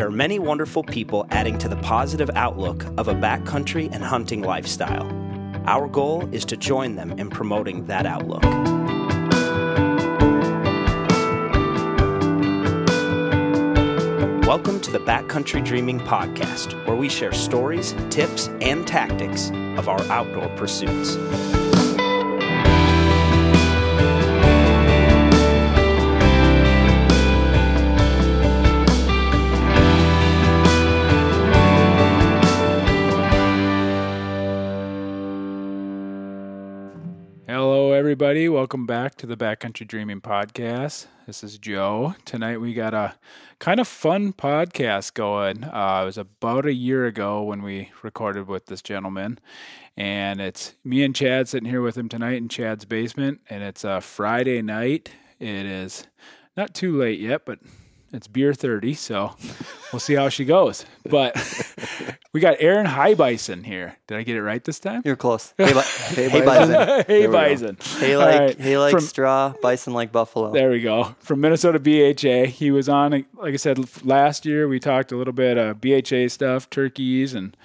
[0.00, 4.40] There are many wonderful people adding to the positive outlook of a backcountry and hunting
[4.40, 5.06] lifestyle.
[5.66, 8.42] Our goal is to join them in promoting that outlook.
[14.46, 20.00] Welcome to the Backcountry Dreaming Podcast, where we share stories, tips, and tactics of our
[20.04, 21.18] outdoor pursuits.
[38.20, 38.50] Everybody.
[38.50, 41.06] Welcome back to the Backcountry Dreaming Podcast.
[41.26, 42.16] This is Joe.
[42.26, 43.14] Tonight we got a
[43.60, 45.64] kind of fun podcast going.
[45.64, 49.38] Uh, it was about a year ago when we recorded with this gentleman,
[49.96, 53.84] and it's me and Chad sitting here with him tonight in Chad's basement, and it's
[53.84, 55.12] a Friday night.
[55.38, 56.06] It is
[56.58, 57.60] not too late yet, but
[58.12, 59.34] it's beer 30, so
[59.94, 60.84] we'll see how she goes.
[61.08, 61.36] But
[62.32, 63.96] we got Aaron Highbison here.
[64.06, 65.02] Did I get it right this time?
[65.04, 65.52] You're close.
[65.58, 66.72] Hey, bi- Hey, hey bison.
[66.72, 67.04] bison.
[67.06, 67.26] hey.
[67.26, 67.76] Bison.
[67.98, 68.58] Hey like right.
[68.60, 70.52] hey like From- straw, bison like buffalo.
[70.52, 71.14] There we go.
[71.20, 72.50] From Minnesota BHA.
[72.50, 75.80] He was on, like I said, last year we talked a little bit uh, of
[75.80, 77.56] BHA stuff, turkeys, and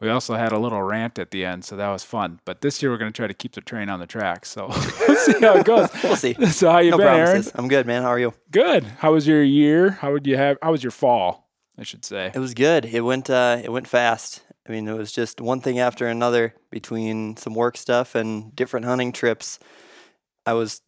[0.00, 2.40] we also had a little rant at the end, so that was fun.
[2.46, 4.46] But this year we're going to try to keep the train on the track.
[4.46, 4.66] So
[5.08, 5.90] let's see how it goes.
[6.02, 6.32] We'll see.
[6.46, 7.46] So how you No been, promises.
[7.48, 7.52] Aaron?
[7.64, 8.02] I'm good, man.
[8.02, 8.32] How are you?
[8.50, 8.84] Good.
[8.84, 9.90] How was your year?
[9.90, 10.56] How would you have?
[10.62, 11.49] How was your fall?
[11.80, 12.30] I should say.
[12.34, 12.84] It was good.
[12.84, 14.42] It went uh it went fast.
[14.68, 18.86] I mean, it was just one thing after another between some work stuff and different
[18.86, 19.58] hunting trips.
[20.46, 20.82] I was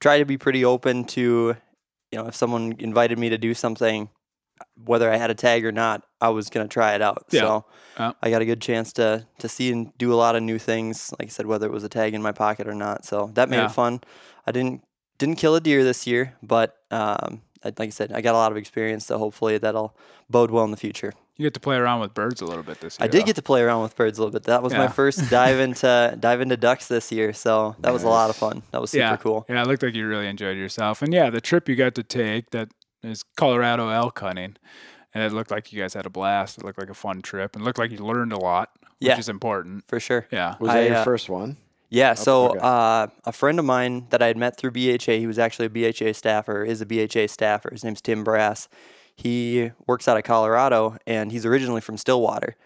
[0.00, 1.54] trying to be pretty open to,
[2.10, 4.08] you know, if someone invited me to do something,
[4.82, 7.26] whether I had a tag or not, I was gonna try it out.
[7.30, 7.40] Yeah.
[7.42, 7.64] So
[7.98, 8.12] Yeah.
[8.22, 11.12] I got a good chance to to see and do a lot of new things.
[11.18, 13.04] Like I said, whether it was a tag in my pocket or not.
[13.04, 13.66] So that made Yeah.
[13.66, 14.00] it fun.
[14.46, 14.82] I didn't
[15.18, 17.42] didn't kill a deer this year, but um,
[17.78, 19.06] like I said, I got a lot of experience.
[19.06, 19.94] So hopefully that'll
[20.30, 21.12] bode well in the future.
[21.36, 23.04] You get to play around with birds a little bit this year.
[23.04, 23.26] I did though.
[23.26, 24.42] get to play around with birds a little bit.
[24.44, 24.80] That was Yeah.
[24.80, 28.36] my first dive into dive into ducks this year, so that was a lot of
[28.36, 28.62] fun.
[28.72, 29.16] That was super yeah.
[29.16, 29.46] cool.
[29.48, 31.00] Yeah, it looked like you really enjoyed yourself.
[31.02, 32.70] And yeah, the trip you got to take that
[33.04, 34.56] is Colorado elk hunting.
[35.14, 36.58] And it looked like you guys had a blast.
[36.58, 39.18] It looked like a fun trip and looked like you learned a lot, which Yeah.
[39.18, 39.84] is important.
[39.88, 40.26] For sure.
[40.30, 40.56] Yeah.
[40.60, 41.56] Was that I, your uh, first one?
[41.90, 42.58] Yeah, so okay.
[42.62, 45.70] uh, a friend of mine that I had met through BHA, he was actually a
[45.70, 47.70] BHA staffer, is a BHA staffer.
[47.70, 48.68] His name's Tim Brass.
[49.16, 52.56] He works out of Colorado, and he's originally from Stillwater.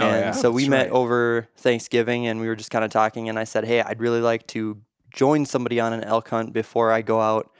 [0.00, 0.30] Oh, And yeah.
[0.32, 0.92] so we That's met right.
[0.92, 3.28] over Thanksgiving, and we were just kind of talking.
[3.28, 4.80] And I said, "Hey, I'd really like to
[5.14, 7.52] join somebody on an elk hunt before I go out,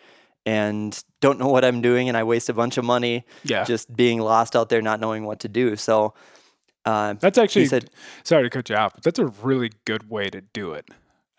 [0.45, 3.63] and don't know what I'm doing, and I waste a bunch of money Yeah.
[3.65, 6.13] just being lost out there, not knowing what to do." So
[6.85, 7.89] uh, That's actually, said,
[8.25, 10.87] sorry to cut you off, but that's a really good way to do it.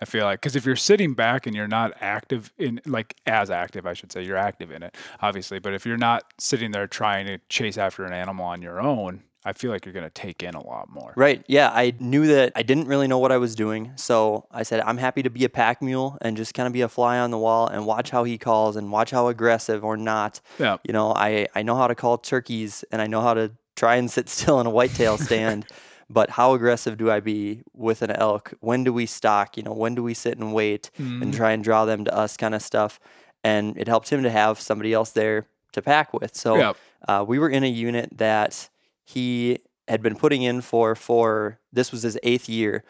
[0.02, 3.50] I feel like because if you're sitting back and you're not active in, like as
[3.50, 5.60] active, I should say, you're active in it, obviously.
[5.60, 9.24] But if you're not sitting there trying to chase after an animal on your own,
[9.46, 11.14] I feel like you're going to take in a lot more.
[11.16, 11.46] Right.
[11.48, 11.70] Yeah.
[11.70, 13.92] I knew that I didn't really know what I was doing.
[13.96, 16.82] So I said, I'm happy to be a pack mule and just kind of be
[16.82, 19.98] a fly on the wall and watch how he calls and watch how aggressive or
[19.98, 20.42] not.
[20.58, 20.78] Yeah.
[20.84, 23.98] You know, I, I know how to call turkeys and I know how to try
[23.98, 25.68] and sit still in a whitetail stand.
[26.10, 28.54] but how aggressive do I be with an elk?
[28.62, 29.58] When do we stalk?
[29.58, 32.38] You know, when do we sit and wait and try and draw them to us
[32.38, 33.00] kind of stuff?
[33.44, 36.36] And it helped him to have somebody else there to pack with.
[36.36, 36.78] So Yep.
[37.08, 38.70] uh, we were in a unit that
[39.04, 42.84] he had been putting in for for this was his eighth year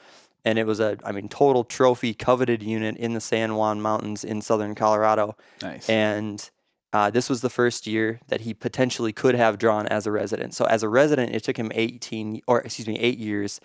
[0.45, 4.23] and it was a i mean total trophy coveted unit in the san juan mountains
[4.23, 5.89] in southern colorado Nice.
[5.89, 6.49] and
[6.95, 10.53] uh, this was the first year that he potentially could have drawn as a resident.
[10.53, 13.59] So as a resident it took him 18 or excuse me 8 years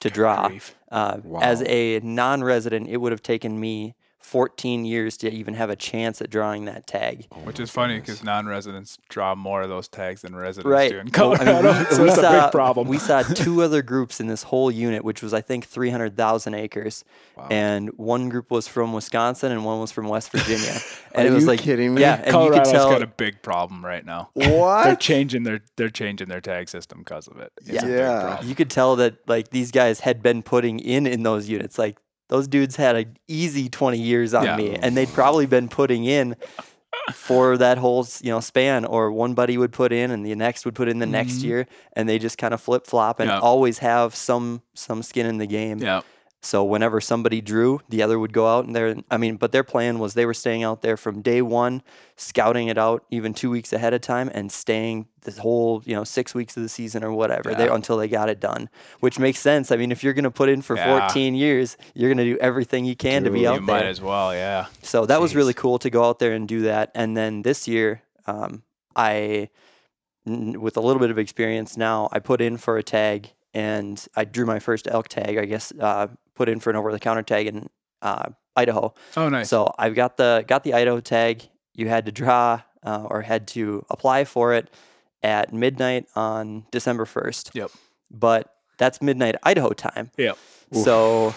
[0.00, 0.50] to draw.
[0.90, 3.94] uh, as a non-resident it would have taken me
[4.26, 8.00] 14 years to even have a chance at drawing that tag oh, Which is funny
[8.00, 10.90] because non-residents draw more of those tags than residents right.
[10.90, 11.72] do in Well, I Colorado.
[11.72, 12.88] mean, we- so we it's a big problem.
[12.88, 17.04] We saw two other groups in this whole unit, which was I think 300,000 acres,
[17.50, 20.74] and one group was from Wisconsin and one was from West Virginia.
[21.16, 22.02] And Are it was you like, kidding me?
[22.02, 22.90] Yeah, and Colorado's you tell.
[22.90, 24.28] got a big problem right now.
[24.34, 24.84] What?
[24.84, 27.52] They're changing their they're changing their tag system because of it.
[27.56, 28.42] It's a big Yeah.
[28.42, 31.78] you could tell that like these guys had been putting in in those units.
[31.78, 31.96] Like
[32.28, 34.56] those dudes had an easy 20 years on Yeah.
[34.56, 36.36] me, and they'd probably been putting in
[37.12, 38.84] for that whole you know span.
[38.84, 41.66] Or one buddy would put in, and the next would put in the next year,
[41.92, 43.36] and they just kind of flip flop and Mm-hmm.
[43.36, 43.48] Yeah.
[43.48, 45.78] always have some some skin in the game.
[45.78, 46.00] Yeah.
[46.46, 48.94] So whenever somebody drew, the other would go out and there.
[49.10, 51.82] I mean, but their plan was they were staying out there from day one,
[52.14, 56.04] scouting it out even two weeks ahead of time, and staying the whole you know
[56.04, 58.70] six weeks of the season or whatever they, until they got it done.
[59.00, 59.72] Which makes sense.
[59.72, 61.00] I mean, if you're going to put in for Yeah.
[61.08, 63.76] 14 years, you're going to do everything you can to be Dude, out you there.
[63.80, 64.66] might as well, yeah.
[64.82, 66.92] So that was really cool to go out there and do that.
[66.94, 68.62] And then this year, um,
[68.94, 69.48] I
[70.24, 74.24] with a little bit of experience now, I put in for a tag and I
[74.24, 75.38] drew my first elk tag.
[75.38, 77.68] I guess uh, put in for an over the counter tag in
[78.02, 78.94] uh, Idaho.
[79.16, 79.48] Oh, nice.
[79.48, 81.42] So I've got the got the Idaho tag.
[81.74, 84.70] You had to draw uh, or had to apply for it
[85.22, 87.50] at midnight on December first.
[87.54, 87.70] Yep.
[88.10, 90.10] But that's midnight Idaho time.
[90.16, 90.38] Yep.
[90.72, 91.34] So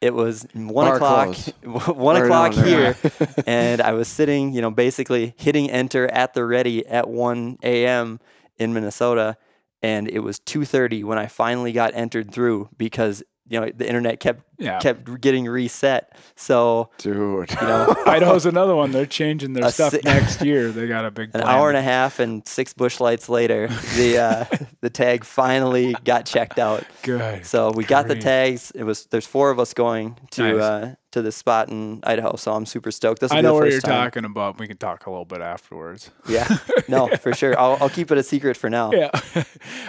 [0.00, 1.36] it was one Bar o'clock.
[1.64, 2.96] one Right o'clock on here,
[3.46, 8.20] and I was sitting, you know, basically hitting enter at the ready at one a.m.
[8.58, 9.36] in Minnesota,
[9.82, 13.86] and it was two thirty when I finally got entered through because you know the
[13.86, 14.78] internet kept Yeah.
[14.78, 16.16] kept getting reset.
[16.36, 17.50] So Dude.
[17.50, 17.94] you know.
[18.06, 18.90] Idaho's another one.
[18.92, 20.70] They're changing their stuff si- next year.
[20.70, 21.46] They got a big An plan.
[21.54, 24.44] hour and a half and six Busch Lights later, the uh,
[24.80, 26.84] the tag finally got checked out.
[27.02, 27.46] Good.
[27.46, 28.70] So we got the tags.
[28.72, 30.60] It was there's four of us going to Nice.
[30.62, 32.36] uh, to this spot in Idaho.
[32.36, 33.20] So I'm super stoked.
[33.20, 34.04] This will I be know the what first you're time.
[34.10, 34.58] talking about.
[34.58, 36.10] We can talk a little bit afterwards.
[36.28, 36.46] Yeah,
[36.88, 37.58] no, for sure.
[37.58, 38.90] I'll I'll keep it a secret for now.
[38.92, 39.10] Yeah.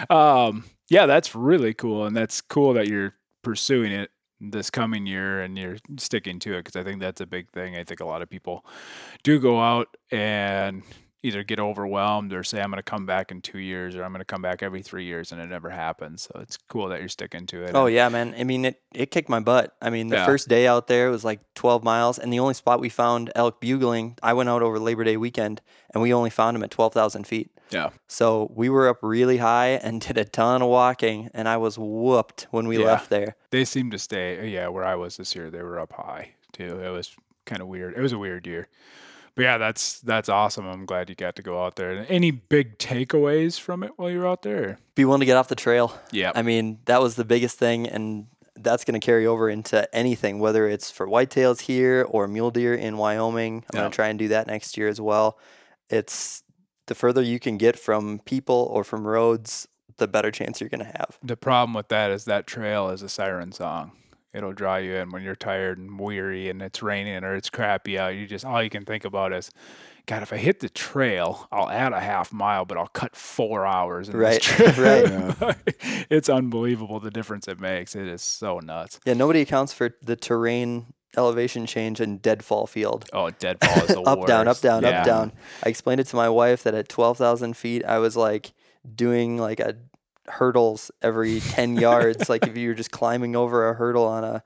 [0.08, 2.06] um, yeah, that's really cool.
[2.06, 4.10] And that's cool that you're pursuing it
[4.40, 7.76] this coming year and you're sticking to it because I think that's a big thing.
[7.76, 8.64] I think a lot of people
[9.22, 10.82] do go out and
[11.22, 14.10] either get overwhelmed or say, I'm going to come back in two years or I'm
[14.12, 16.22] going to come back every three years and it never happens.
[16.22, 17.72] So it's cool that you're sticking to it.
[17.74, 18.34] Oh yeah, man.
[18.38, 19.76] I mean, it, it kicked my butt.
[19.82, 20.24] I mean, the Yeah.
[20.26, 23.60] first day out there was like 12 miles, and the only spot we found elk
[23.60, 24.16] bugling.
[24.22, 25.60] I went out over Labor Day weekend,
[25.92, 27.50] and we only found them at 12,000 feet.
[27.70, 27.90] Yeah.
[28.08, 31.78] So we were up really high and did a ton of walking, and I was
[31.78, 32.86] whooped when we Yeah.
[32.86, 33.36] left there.
[33.50, 34.48] They seem to stay.
[34.48, 36.80] Yeah, where I was this year, they were up high too.
[36.80, 37.14] It was
[37.44, 37.94] kind of weird.
[37.94, 38.68] It was a weird year.
[39.34, 40.66] But yeah, that's that's awesome.
[40.66, 42.04] I'm glad you got to go out there.
[42.08, 44.78] Any big takeaways from it while you were out there?
[44.94, 45.98] Be willing to get off the trail.
[46.10, 46.32] Yeah.
[46.34, 50.38] I mean, that was the biggest thing, and that's going to carry over into anything,
[50.38, 53.64] whether it's for whitetails here or mule deer in Wyoming.
[53.72, 55.38] I'm going to try and do that next year as well.
[55.88, 56.42] It's
[56.86, 60.84] the further you can get from people or from roads, the better chance you're going
[60.84, 61.18] to have.
[61.22, 63.92] The problem with that is that trail is a siren song.
[64.32, 67.98] It'll draw you in when you're tired and weary and it's raining or it's crappy
[67.98, 68.14] out.
[68.14, 69.50] You just all you can think about is,
[70.06, 73.66] God, if I hit the trail, I'll add a half mile, but I'll cut four
[73.66, 74.08] hours.
[74.08, 75.34] In Right, this trail.
[75.40, 75.56] right.
[76.10, 77.96] it's unbelievable the difference it makes.
[77.96, 79.00] It is so nuts.
[79.04, 80.86] Yeah, nobody accounts for the terrain
[81.16, 83.06] elevation change and Deadfall Field.
[83.12, 85.00] Oh, deadfall is the up, down, up, down, Yeah.
[85.00, 85.32] up, down.
[85.64, 88.52] I explained it to my wife that at 12,000 feet, I was like
[88.94, 89.74] doing like a
[90.32, 92.28] hurdles every 10 yards.
[92.28, 94.42] Like if you were just climbing over a hurdle on a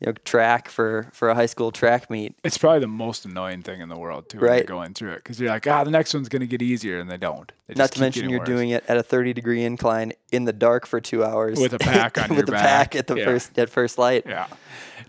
[0.00, 2.34] you know, track for, for a high school track meet.
[2.42, 4.38] It's probably the most annoying thing in the world too.
[4.40, 4.56] When Right.
[4.58, 7.08] you're going through it because you're like, ah, the next one's gonna get easier, and
[7.08, 7.52] they don't.
[7.68, 8.48] They Not to mention you're worse.
[8.48, 11.78] doing it at a 30 degree incline in the dark for two hours With a
[11.78, 13.24] pack on with your pack at the Yeah.
[13.26, 14.24] first at first light.
[14.26, 14.48] Yeah,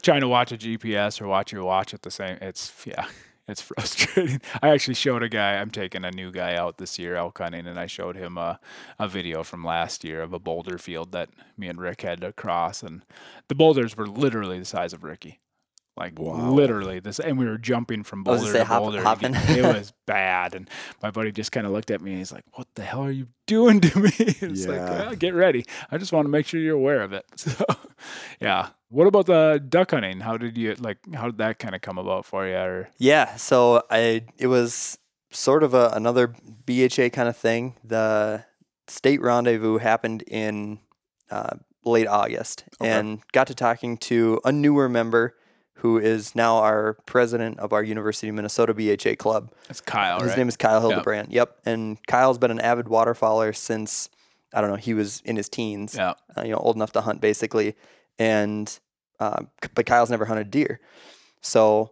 [0.04, 2.38] trying to watch a GPS or watch your watch at the same.
[2.40, 3.08] It's yeah,
[3.48, 4.42] it's frustrating.
[4.62, 5.56] I actually showed a guy.
[5.56, 8.60] I'm taking a new guy out this year elk hunting, and I showed him a
[9.00, 12.32] a video from last year of a boulder field that me and Rick had to
[12.34, 13.04] cross, and
[13.50, 15.40] the boulders were literally the size of Ricky.
[15.96, 16.50] Like Wow.
[16.50, 19.04] literally this, and we were jumping from boulder gonna to say, hop- boulder.
[19.04, 19.36] hopping.
[19.36, 20.68] it was bad, and
[21.04, 23.12] my buddy just kind of looked at me and he's like, "What the hell are
[23.12, 25.66] you doing to me?" it's like, well, get ready.
[25.92, 27.26] I just want to make sure you're aware of it.
[27.36, 27.64] So,
[28.42, 28.70] yeah.
[28.94, 30.20] What about the duck hunting?
[30.20, 30.98] How did you like?
[31.16, 32.54] How did that kind of come about for you?
[32.56, 35.00] Or Yeah, so I it was
[35.32, 36.28] sort of a, another
[36.68, 37.76] BHA kind of thing.
[37.84, 38.46] The
[38.88, 40.80] state rendezvous happened in
[41.32, 42.92] uh, late August, Okay.
[42.92, 45.36] and got to talking to a newer member
[45.78, 49.52] who is now our president of our University of Minnesota BHA club.
[49.72, 50.38] it's Kyle, His right?
[50.38, 50.82] name is Kyle Yep.
[50.92, 51.32] Hildebrand.
[51.34, 54.08] Yep, and Kyle's been an avid waterfowler since
[54.54, 56.14] I don't know he was in his teens yeah.
[56.38, 57.76] uh, you know, old enough to hunt basically.
[58.20, 58.80] And,
[59.20, 59.44] uh,
[59.76, 60.80] but Kyle's never hunted deer.
[61.42, 61.92] So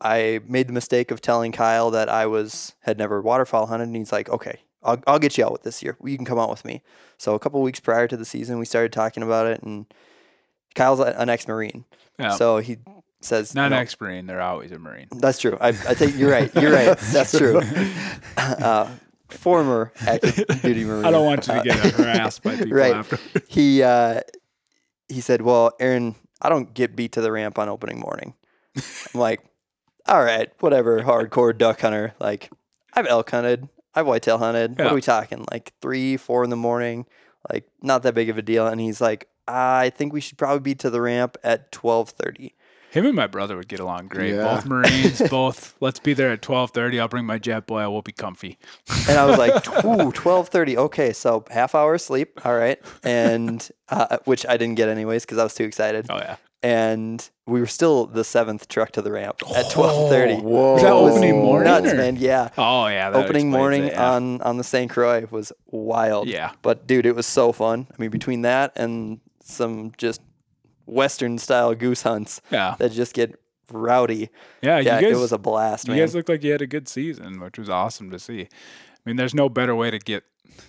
[0.00, 3.84] I made the mistake of telling Kyle that I was, had never waterfowl hunted.
[3.88, 5.96] And he's like, okay, I'll, I'll get you out with this year.
[6.04, 6.82] You can come out with me.
[7.18, 9.62] So a couple weeks prior to the season, we started talking about it.
[9.62, 9.86] And
[10.74, 11.84] Kyle's an ex Marine.
[12.18, 12.30] Yeah.
[12.30, 12.78] So he
[13.20, 14.26] says, Not an ex Marine.
[14.26, 15.08] They're always a Marine.
[15.12, 15.56] That's true.
[15.60, 16.54] I, I think you're right.
[16.54, 16.98] You're right.
[17.12, 17.60] That's true.
[18.36, 18.90] Uh,
[19.28, 21.04] former active duty Marine.
[21.06, 22.94] I don't want you to get harassed by people Right.
[22.94, 23.18] after.
[23.48, 24.20] he uh,
[25.08, 28.34] he said, "Well, Aaron, I don't get beat to the ramp on opening morning."
[28.76, 29.40] I'm like,
[30.06, 32.14] "All right, whatever, hardcore duck hunter.
[32.20, 32.50] Like,
[32.92, 34.78] I've elk hunted, I've whitetail hunted.
[34.78, 35.44] What are we talking?
[35.50, 37.06] Like three, four in the morning?
[37.50, 40.60] Like, not that big of a deal." And he's like, "I think we should probably
[40.60, 42.54] be to the ramp at 12:30."
[42.94, 44.34] Him and my brother would get along great.
[44.34, 44.54] Yeah.
[44.54, 45.20] Both Marines.
[45.30, 45.74] both.
[45.80, 47.00] Let's be there at twelve thirty.
[47.00, 47.80] I'll bring my jet boy.
[47.80, 48.56] I will be comfy.
[49.08, 49.52] And I was like,
[49.84, 50.76] "Ooh, 12:30.
[50.76, 52.40] Okay, so half hour sleep.
[52.46, 56.06] All right." And uh, which I didn't get anyways because I was too excited.
[56.08, 56.36] Oh yeah.
[56.62, 60.36] and we were still the seventh truck to the ramp at twelve thirty.
[60.36, 60.74] Whoa.
[60.74, 62.14] Was that was opening morning Nuts, or- man.
[62.16, 62.50] Yeah.
[62.56, 64.12] Oh yeah, that opening morning it, yeah.
[64.12, 64.88] on on the St.
[64.88, 66.28] Croix was wild.
[66.28, 66.52] Yeah.
[66.62, 67.88] But dude, it was so fun.
[67.90, 70.20] I mean, between that and some just
[70.86, 73.34] Western style goose hunts yeah, that just get
[73.72, 74.28] rowdy.
[74.62, 74.78] yeah.
[74.78, 76.00] Yeah, guys, it was a blast, you man.
[76.02, 78.42] guys looked like you had a good season, which was awesome to see.
[78.42, 78.48] I
[79.04, 80.24] mean, there's no better way to get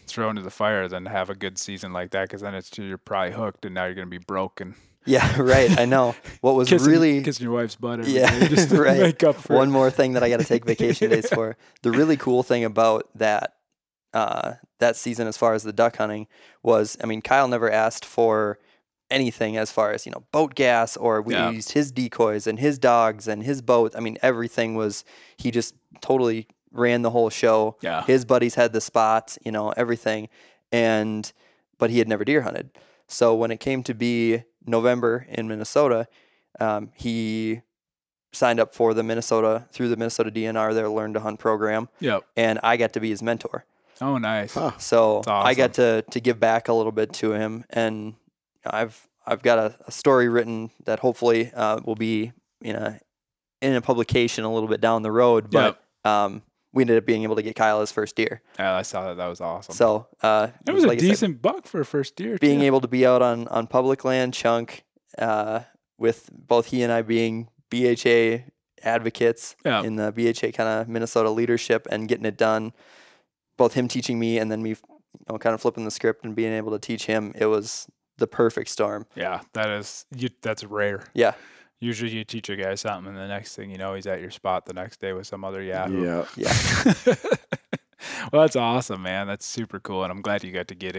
[0.08, 2.76] thrown to the fire than to have a good season like that, because then it's
[2.78, 4.76] you're probably hooked, and now you're gonna be broken.
[5.06, 5.78] yeah, right.
[5.80, 6.16] I know.
[6.42, 8.06] What was Kissing, really kissing your wife's butt.
[8.08, 9.00] Yeah, just to right.
[9.00, 11.58] make up for one more thing that I got to take vacation days for.
[11.84, 13.56] The really cool thing about that
[14.14, 16.28] uh, that season, as far as the duck hunting,
[16.64, 18.58] was I mean Kyle never asked for
[19.12, 21.52] anything as far as you know boat gas or we Yeah.
[21.52, 23.94] used his decoys and his dogs and his boat.
[23.96, 25.04] I mean everything was
[25.38, 27.78] he just totally ran the whole show.
[27.82, 28.04] Yeah.
[28.04, 30.28] His buddies had the spots, you know everything,
[30.72, 31.32] and
[31.78, 32.70] but he had never deer hunted.
[33.08, 36.08] So when it came to be November in Minnesota,
[36.60, 37.62] um, he
[38.34, 42.24] signed up for the Minnesota through the Minnesota DNR their Learn to Hunt program, Yep.
[42.36, 43.66] and I got to be his mentor.
[44.02, 44.56] Oh, nice.
[44.56, 44.72] Huh.
[44.78, 48.16] So That's I got to to give back a little bit to him, and
[48.74, 52.32] I've I've got a, a story written that hopefully uh, will be
[52.62, 53.00] in a
[53.62, 55.50] in a publication a little bit down the road.
[55.52, 56.42] But um,
[56.74, 58.42] we ended up being able to get Kyle his first deer.
[58.60, 59.18] Yeah, I saw that.
[59.18, 59.74] That was awesome.
[59.76, 62.38] So uh, it was like a said, decent buck for a first deer.
[62.40, 62.66] being too.
[62.66, 64.84] able to be out on on public land chunk
[65.18, 65.62] uh,
[65.98, 68.44] with both he and I being BHA
[68.84, 69.82] advocates Yeah.
[69.84, 72.74] in the BHA kind of Minnesota leadership and getting it done.
[73.58, 74.76] Both him teaching me and then me, you
[75.30, 77.32] know, kind of flipping the script and being able to teach him.
[77.36, 79.06] It was the perfect storm.
[79.16, 81.04] Yeah, that is you, that's rare.
[81.14, 81.34] Yeah,
[81.82, 84.32] Usually you teach a guy something, and the next thing you know, he's at your
[84.32, 86.06] spot the next day with some other yahoo.
[86.06, 86.26] Yeah.
[86.38, 86.54] yeah,
[88.32, 89.28] well, that's awesome, man.
[89.28, 90.96] That's super cool, and I'm glad you got to get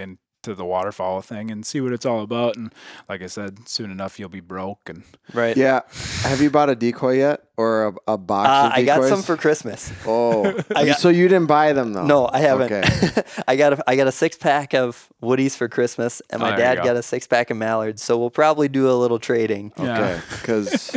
[0.46, 2.56] into the waterfall thing and see what it's all about.
[2.56, 2.72] And
[3.08, 4.88] like I said, soon enough you'll be broke.
[4.88, 5.02] And
[5.34, 5.56] right.
[5.56, 5.80] Yeah.
[6.22, 9.22] Have you bought a decoy yet, or a, a box Uh, of I got some
[9.22, 9.92] for Christmas.
[10.06, 12.06] Oh, got- so you didn't buy them though?
[12.06, 12.72] No, I haven't.
[12.72, 13.22] Okay.
[13.48, 16.50] I got a I got a six pack of Woodies for Christmas, and Oh, my
[16.56, 16.84] there you dad go.
[16.84, 18.02] got a six pack of Mallards.
[18.02, 19.72] So we'll probably do a little trading.
[19.78, 19.98] Yeah.
[19.98, 20.96] Okay, because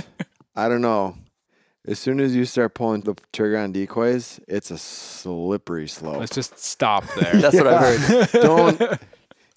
[0.55, 1.15] I don't know.
[1.87, 6.17] As soon as you start pulling the trigger on decoys, it's a slippery slope.
[6.17, 7.33] let's just stop there.
[7.35, 8.29] That's what I've heard.
[8.33, 8.99] Don't.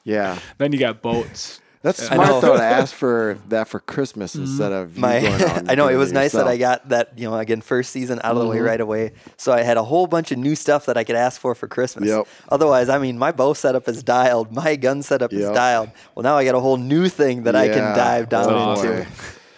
[0.04, 1.60] Yeah, then you got boats.
[1.82, 2.24] that's I know.
[2.24, 5.70] smart though to ask for that for Christmas instead of you My, going out and
[5.70, 6.50] I know it doing was nice that yourself.
[6.52, 8.66] I got that you know again first season out of the way Mhm.
[8.66, 9.12] right away.
[9.36, 11.66] So I had a whole bunch of new stuff that I could ask for for
[11.66, 12.08] Christmas.
[12.08, 12.26] Yep.
[12.50, 15.54] Otherwise, I mean, my bow setup is dialed, my gun setup is Yep.
[15.54, 15.90] dialed.
[16.14, 18.88] Well, now I got a whole new thing that I can dive down Oh, into.
[19.04, 19.06] boy.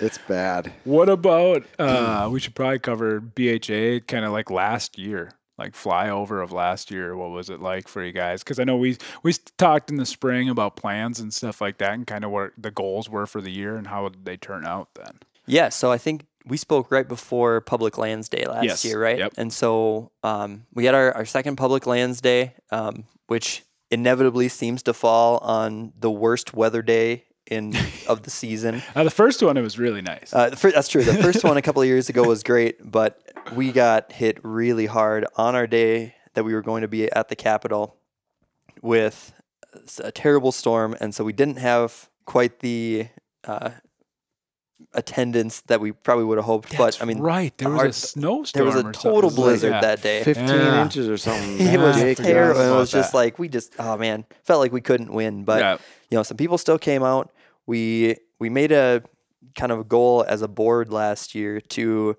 [0.00, 0.72] It's bad.
[0.84, 5.30] What about uh we should probably cover BHA kind of like last year.
[5.56, 8.42] Like flyover of last year, what was it like for you guys?
[8.42, 11.92] Because I know we we talked in the spring about plans and stuff like that,
[11.92, 14.88] and kind of what the goals were for the year and how they turn out
[14.94, 15.20] then.
[15.46, 19.18] Yeah, so I think we spoke right before Public Lands Day last Yes, year, right?
[19.18, 19.32] yep.
[19.36, 24.82] And so um, we had our, our second Public Lands Day, um, which inevitably seems
[24.82, 27.74] to fall on the worst weather day in
[28.08, 28.82] of the season.
[28.96, 30.32] Uh, the first one it was really nice.
[30.32, 31.02] Uh, the fir- that's true.
[31.04, 33.20] The first one a couple of years ago was great, but
[33.54, 37.28] we got hit really hard on our day that we were going to be at
[37.28, 37.96] the Capitol
[38.82, 39.32] with
[40.02, 43.08] a terrible storm, and so we didn't have quite the
[43.44, 43.70] uh,
[44.92, 46.70] attendance that we probably would have hoped.
[46.70, 48.64] That's but I mean, right, there was our- a snowstorm.
[48.66, 49.80] there was a total It was like- blizzard yeah.
[49.80, 50.22] that day.
[50.24, 50.82] Fifteen Yeah.
[50.82, 51.58] inches or something.
[51.66, 52.60] It was Yeah, terrible.
[52.60, 53.18] It was just that.
[53.18, 55.44] like we just oh man, felt like we couldn't win.
[55.44, 55.76] But yeah,
[56.10, 57.30] you know, some people still came out.
[57.66, 59.02] We we made a
[59.54, 62.16] kind of a goal as a board last year to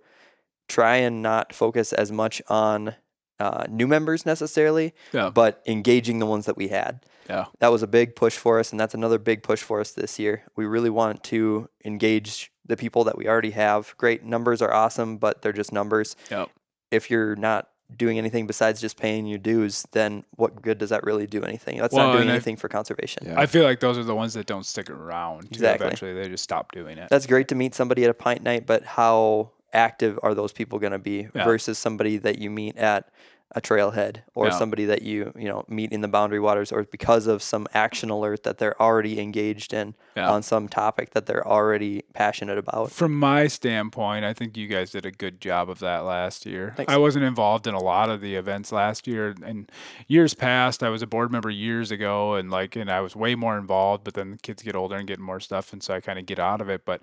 [0.67, 2.95] try and not focus as much on
[3.39, 7.05] uh, new members necessarily, yeah, but engaging the ones that we had.
[7.29, 7.45] yeah.
[7.59, 10.17] That was a big push for us, and that's another big push for us this
[10.17, 10.43] year.
[10.55, 13.93] We really want to engage the people that we already have.
[13.97, 16.15] Great numbers are awesome, but they're just numbers.
[16.31, 16.49] Yep.
[16.91, 21.03] If you're not doing anything besides just paying your dues, then what good does that
[21.03, 21.77] really do anything?
[21.77, 23.23] That's Well, not doing and I- anything for conservation.
[23.27, 23.39] Yeah.
[23.39, 25.41] I feel like those are the ones that don't stick around.
[25.43, 25.47] too.
[25.53, 25.85] Exactly.
[25.87, 27.09] Eventually, they just stop doing it.
[27.09, 30.79] That's great to meet somebody at a pint night, but how active are those people
[30.79, 31.43] going to be Yeah.
[31.45, 33.09] versus somebody that you meet at
[33.51, 34.57] a trailhead or Yeah.
[34.57, 38.09] somebody that you you know meet in the boundary waters or because of some action
[38.09, 40.29] alert that they're already engaged in Yeah.
[40.29, 42.91] on some topic that they're already passionate about.
[42.91, 46.73] From my standpoint, I think you guys did a good job of that last year.
[46.75, 46.91] Thanks.
[46.91, 49.71] I wasn't involved in a lot of the events last year, and
[50.07, 53.35] years past, I was a board member years ago, and like, and I was way
[53.35, 54.03] more involved.
[54.03, 56.25] But then the kids get older and get more stuff, and so I kind of
[56.25, 56.83] get out of it.
[56.83, 57.01] But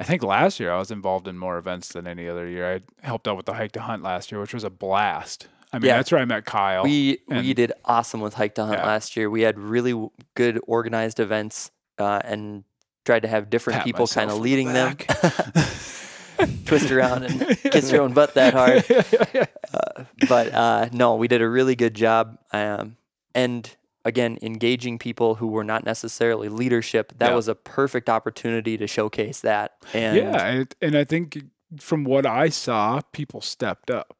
[0.00, 2.74] I think last year I was involved in more events than any other year.
[2.74, 5.48] I helped out with the hike to hunt last year, which was a blast.
[5.72, 5.96] I mean, Yeah.
[5.96, 6.84] that's where I met Kyle.
[6.84, 8.86] We we did awesome with hike to hunt Yeah.
[8.86, 9.28] last year.
[9.28, 12.64] We had really good organized events uh, and
[13.04, 14.96] tried to have different Pat people kind of on the leading them.
[16.66, 17.40] Twist around and
[17.72, 18.84] kiss your own butt that hard.
[19.70, 22.38] Uh, but uh, no, we did a really good job.
[22.54, 22.96] Um,
[23.34, 23.68] and
[24.08, 27.12] again, engaging people who were not necessarily leadership.
[27.18, 27.34] That Yeah.
[27.36, 29.76] was a perfect opportunity to showcase that.
[29.94, 31.38] And yeah, and, and I think
[31.78, 34.16] from what I saw, people stepped up.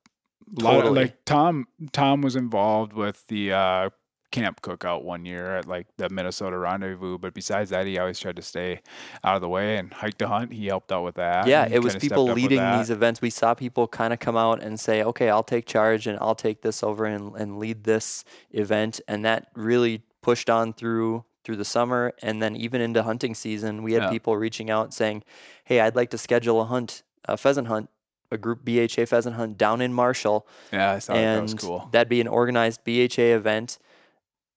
[0.58, 1.00] A lot of, Totally.
[1.02, 3.90] like Tom, Tom was involved with the uh,
[4.30, 8.36] camp cookout one year at like the Minnesota Rendezvous, but besides that, he always tried
[8.36, 8.80] to stay
[9.24, 10.52] out of the way and hike to hunt.
[10.52, 11.46] He helped out with that.
[11.46, 13.20] yeah, it was people stepped up with leading these events.
[13.22, 16.34] We saw people kind of come out and say, "Okay, I'll take charge and I'll
[16.34, 21.56] take this over and, and lead this event," and that really pushed on through through
[21.56, 23.82] the summer and then even into hunting season.
[23.82, 24.10] We had Yeah.
[24.10, 25.22] people reaching out saying,
[25.64, 27.88] "Hey, I'd like to schedule a hunt, a pheasant hunt."
[28.30, 31.88] A group BHA pheasant hunt down in Marshall, Yeah, I thought that and was cool.
[31.92, 33.78] that'd be an organized BHA event.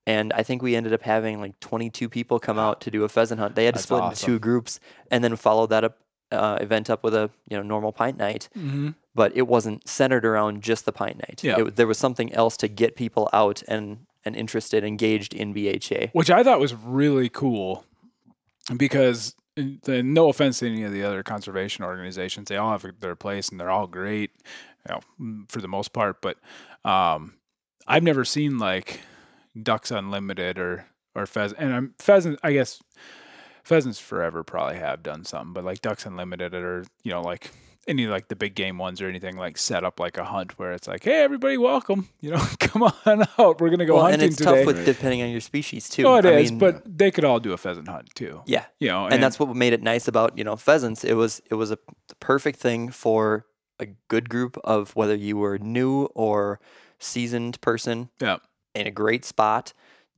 [0.06, 3.08] And I think we ended up having like 22 people come out to do a
[3.08, 3.54] pheasant hunt.
[3.54, 4.80] They had to That's split into two groups
[5.10, 5.98] and then follow that up
[6.32, 8.48] uh, event up with a you know normal pint night.
[8.56, 8.90] Mm-hmm.
[9.14, 11.44] But it wasn't centered around just the pint night.
[11.44, 11.60] Yeah.
[11.60, 16.08] It, there was something else to get people out and and interested, engaged in BHA.
[16.12, 17.84] which I thought was really cool
[18.76, 23.16] because the- no offense to any of the other conservation organizations, they all have their
[23.16, 24.30] place and they're all great,
[24.88, 26.22] you know, mm, for the most part.
[26.22, 26.38] But
[26.84, 27.34] um,
[27.86, 29.00] I've never seen like
[29.60, 32.38] Ducks Unlimited or or pheasant, and I'm pheasant.
[32.42, 32.80] I guess
[33.64, 37.50] pheasants forever probably have done something, but like Ducks Unlimited or you know like
[37.88, 40.72] any like the big game ones or anything like set up like a hunt where
[40.72, 44.20] it's like, hey everybody, welcome, you know, come on out, we're gonna go Well, hunting
[44.22, 44.58] and it's today.
[44.58, 46.06] tough with depending on your species too.
[46.06, 48.40] Oh, it I is, mean, but they could all do a pheasant hunt too.
[48.46, 51.02] yeah, You know, and, that's what made it nice about you know pheasants.
[51.04, 51.78] It was it was a
[52.20, 53.46] perfect thing for
[53.80, 56.60] a good group of whether you were new or
[57.00, 58.36] seasoned person yeah,
[58.74, 59.72] in a great spot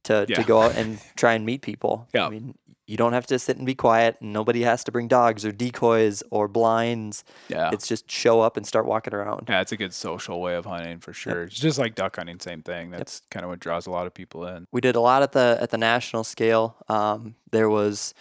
[0.04, 0.36] to, Yeah.
[0.36, 2.08] to go out and try and meet people.
[2.14, 2.26] Yeah.
[2.26, 2.54] I mean,
[2.86, 5.52] you don't have to sit and be quiet, and nobody has to bring dogs or
[5.52, 7.24] decoys or blinds.
[7.48, 7.70] yeah.
[7.72, 9.46] It's just show up and start walking around.
[9.48, 11.44] yeah, it's a good social way of hunting for sure.
[11.44, 12.90] It's just like duck hunting, same thing.
[12.90, 14.66] That's kind of what draws a lot of people in.
[14.70, 16.76] We did a lot at the at the national scale.
[16.90, 18.12] Um, there was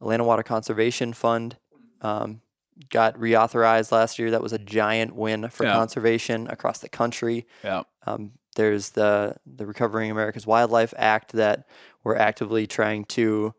[0.00, 1.56] Land and Water Conservation Fund.
[2.00, 2.42] Um,
[2.90, 4.30] got reauthorized last year.
[4.30, 5.72] That was a giant win for Yeah.
[5.74, 7.46] conservation across the country.
[7.64, 11.66] Yeah, Um, there's the the Recovering America's Wildlife Act that
[12.04, 13.54] we're actively trying to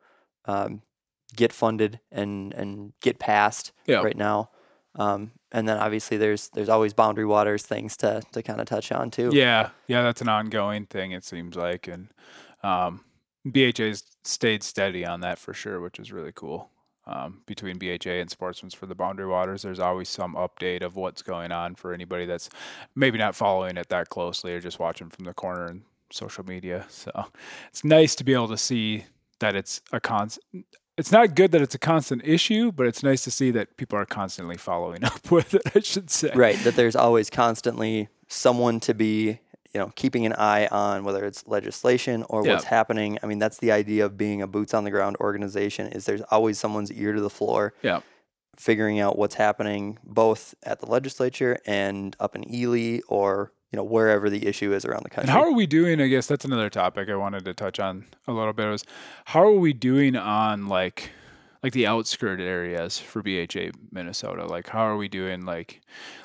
[0.45, 0.82] um,
[1.36, 4.01] get funded and and get passed Yeah.
[4.01, 4.49] right now.
[4.95, 8.91] Um, and then obviously there's there's always boundary waters things to to kind of touch
[8.91, 9.32] on too.
[9.34, 10.03] yeah, yeah.
[10.03, 11.12] That's an ongoing thing.
[11.12, 12.10] It seems like, and
[12.62, 13.03] um,
[13.45, 16.69] BHA's stayed steady on that for sure, which is really cool.
[17.05, 21.21] Um, between BHA and Sportsman's for the Boundary Waters, there's always some update of what's
[21.21, 22.49] going on for anybody that's
[22.95, 25.81] maybe not following it that closely or just watching from the corner and
[26.13, 26.85] social media.
[26.89, 27.11] So
[27.69, 29.05] it's nice to be able to see
[29.39, 30.65] that it's a constant.
[30.97, 33.97] It's not good that it's a constant issue, but it's nice to see that people
[33.97, 35.63] are constantly following up with it.
[35.75, 36.31] I should say.
[36.33, 36.57] Right.
[36.63, 39.39] That there's always constantly someone to be,
[39.73, 43.17] you know, keeping an eye on whether it's legislation or what's happening.
[43.23, 46.21] I mean, that's the idea of being a boots on the ground organization is there's
[46.29, 48.01] always someone's ear to the floor Yeah.
[48.57, 53.83] figuring out what's happening both at the legislature and up in Ely or, you know,
[53.83, 55.23] wherever the issue is around the country.
[55.23, 55.99] And how are we doing?
[55.99, 58.67] I guess that's another topic I wanted to touch on a little bit.
[58.67, 58.83] Was
[59.25, 61.09] how are we doing on like
[61.63, 64.45] like the outskirt areas for BHA Minnesota?
[64.45, 65.45] Like how are we doing?
[65.45, 65.82] Like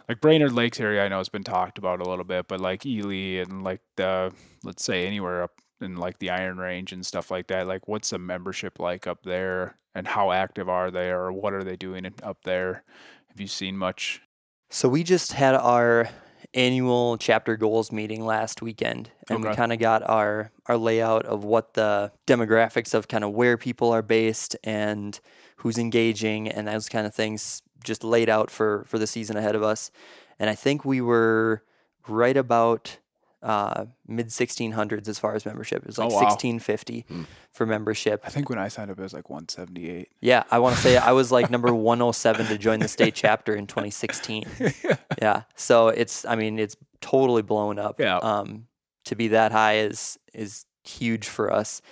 [0.09, 2.85] like Brainerd Lakes area, I know has been talked about a little bit, but like
[2.85, 4.33] Ely and like the
[4.65, 7.69] let's say anywhere up in like the Iron Range and stuff like that.
[7.69, 11.65] Like what's the membership like up there, and how active are they, or what are
[11.65, 12.85] they doing up there?
[13.29, 14.23] Have you seen much?
[14.71, 16.11] So we just had our
[16.55, 21.45] annual chapter goals meeting last weekend and we kind of got our our layout of
[21.45, 25.21] what the demographics of kind of where people are based and
[25.57, 29.55] who's engaging and those kind of things just laid out for for the season ahead
[29.55, 29.91] of us.
[30.39, 31.63] And I think we were
[32.07, 32.99] right about
[33.43, 35.83] uh, mid 1600s as far as membership.
[35.83, 36.21] It was Oh, like wow.
[36.29, 37.07] 1650
[37.53, 38.21] for membership.
[38.25, 40.09] I think when I signed up, it was like 178.
[40.21, 43.55] Yeah, I want to say I was like number 107 to join the state chapter
[43.55, 44.45] in 2016.
[45.23, 47.99] Yeah, so it's I mean it's totally blown up.
[47.99, 48.19] Yeah.
[48.19, 48.67] Um,
[49.07, 51.83] to be that high is is huge for us,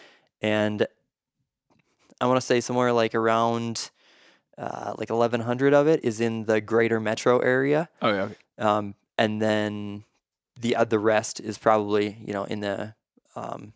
[0.41, 0.87] and
[2.21, 3.91] I want to say somewhere like around
[4.59, 8.29] uh, like 1100 of it is in the greater metro area, Oh yeah.
[8.59, 10.05] um, and then
[10.61, 12.95] the uh, the rest is probably you know in the
[13.35, 13.73] um,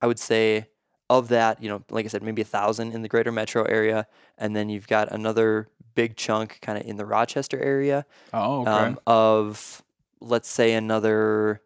[0.00, 0.68] I would say
[1.10, 4.06] of that you know like I said maybe a thousand in the greater metro area,
[4.38, 8.70] and then you've got another big chunk kind of in the Rochester area Oh okay.
[8.70, 9.82] um, of
[10.20, 11.60] let's say another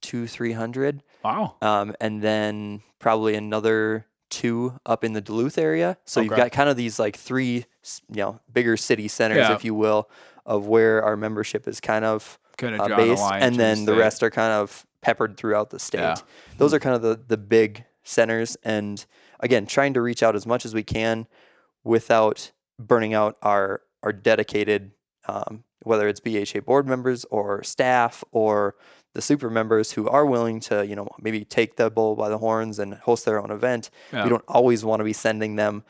[0.00, 1.56] two three hundred, wow.
[1.62, 5.96] um, and then probably another two up in the Duluth area.
[6.04, 7.64] So you've got kind of these like three,
[8.10, 9.54] you know, bigger city centers, Yeah.
[9.54, 10.10] if you will,
[10.44, 12.38] of where our membership is Kind of
[12.80, 12.94] uh, the
[13.44, 13.98] and then the state.
[14.00, 16.00] rest are kind of peppered throughout the state.
[16.00, 16.16] Yeah.
[16.56, 19.04] Those are kind of the the big centers, and
[19.40, 21.26] again, trying to reach out as much as we can
[21.84, 24.92] without burning out our our dedicated,
[25.26, 28.76] um, whether it's BHA board members or staff or
[29.14, 32.38] the super members who are willing to, you know, maybe take the bull by the
[32.38, 33.90] horns and host their own event.
[34.12, 34.22] Yeah.
[34.24, 35.82] We don't always want to be sending them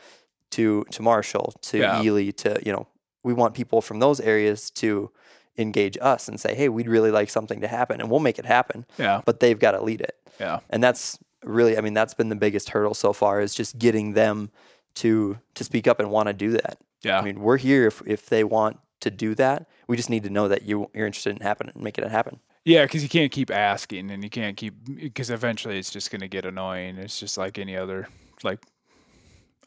[0.53, 2.03] to to Marshall, to Yeah.
[2.03, 2.87] Ely, to you know,
[3.23, 5.11] we want people from those areas to
[5.59, 8.47] engage us and say, hey, we'd really like something to happen, and we'll make it
[8.47, 8.87] happen.
[8.99, 9.23] Yeah.
[9.25, 10.61] But they've got to lead it, Yeah.
[10.71, 14.15] and that's really, I mean, that's been the biggest hurdle so far is just getting
[14.15, 14.51] them
[14.95, 16.79] to to speak up and want to do that.
[17.03, 17.19] Yeah.
[17.19, 19.69] I mean, we're here if if they want to do that.
[19.87, 22.41] We just need to know that you you're interested in happening and making it happen.
[22.65, 26.21] Yeah, because you can't keep asking, and you can't keep because eventually it's just going
[26.21, 26.97] to get annoying.
[26.99, 28.09] It's just like any other
[28.43, 28.61] like.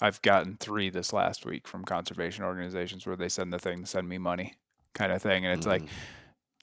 [0.04, 4.10] I've gotten three this last week from conservation organizations where they send the thing, send
[4.10, 4.56] me money,
[4.94, 5.84] kind of thing, and it's like,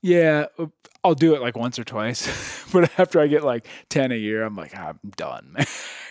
[0.02, 0.66] yeah, uh,
[1.04, 4.44] I'll do it like once or twice, but after I get like ten a year,
[4.44, 5.56] I'm like, I'm done,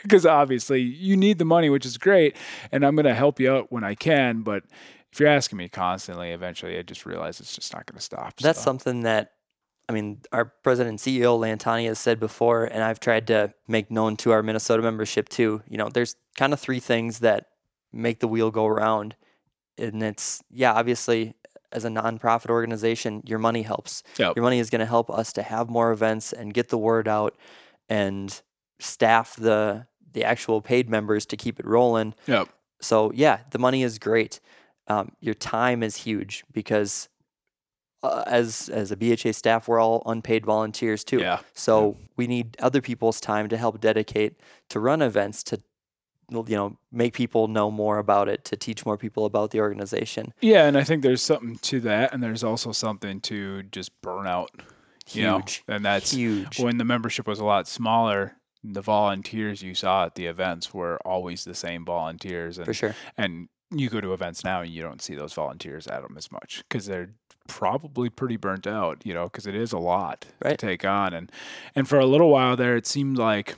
[0.03, 2.35] because obviously you need the money, which is great,
[2.71, 4.63] and I'm gonna help you out when I can, but
[5.11, 8.35] if you're asking me constantly, eventually I just realize it's just not gonna stop.
[8.37, 8.65] That's so.
[8.65, 9.31] something that
[9.89, 13.53] I mean, our president and CEO Land Tawney has said before, and I've tried to
[13.67, 15.61] make known to our Minnesota membership too.
[15.67, 17.47] You know, there's kind of three things that
[17.93, 19.15] make the wheel go around,
[19.77, 21.35] and it's yeah, obviously.
[21.71, 24.03] As a nonprofit organization, your money helps.
[24.17, 24.37] Yep.
[24.37, 27.07] Your money is going to help us to have more events and get the word
[27.07, 27.35] out,
[27.89, 28.41] and
[28.79, 32.13] staff the the actual paid members to keep it rolling.
[32.25, 32.49] Yep.
[32.81, 34.39] So yeah, the money is great.
[34.87, 37.09] Um, your time is huge because
[38.03, 41.19] uh, as as a BHA staff, we're all unpaid volunteers too.
[41.19, 41.39] Yeah.
[41.53, 45.61] So we need other people's time to help dedicate to run events to
[46.29, 50.33] you know make people know more about it, to teach more people about the organization.
[50.41, 54.47] Yeah, and I think there's something to that, and there's also something to just burnout.
[55.11, 55.41] You know?
[55.69, 56.59] And that's Huge.
[56.59, 58.33] when the membership was a lot smaller.
[58.63, 62.95] The volunteers you saw at the events were always the same volunteers, and For sure.
[63.17, 66.29] and you go to events now and you don't see those volunteers at them as
[66.31, 67.11] much because they're
[67.47, 70.57] probably pretty burnt out, you know, because it is a lot Right.
[70.57, 71.13] to take on.
[71.13, 71.31] And
[71.75, 73.55] and for a little while there, it seemed like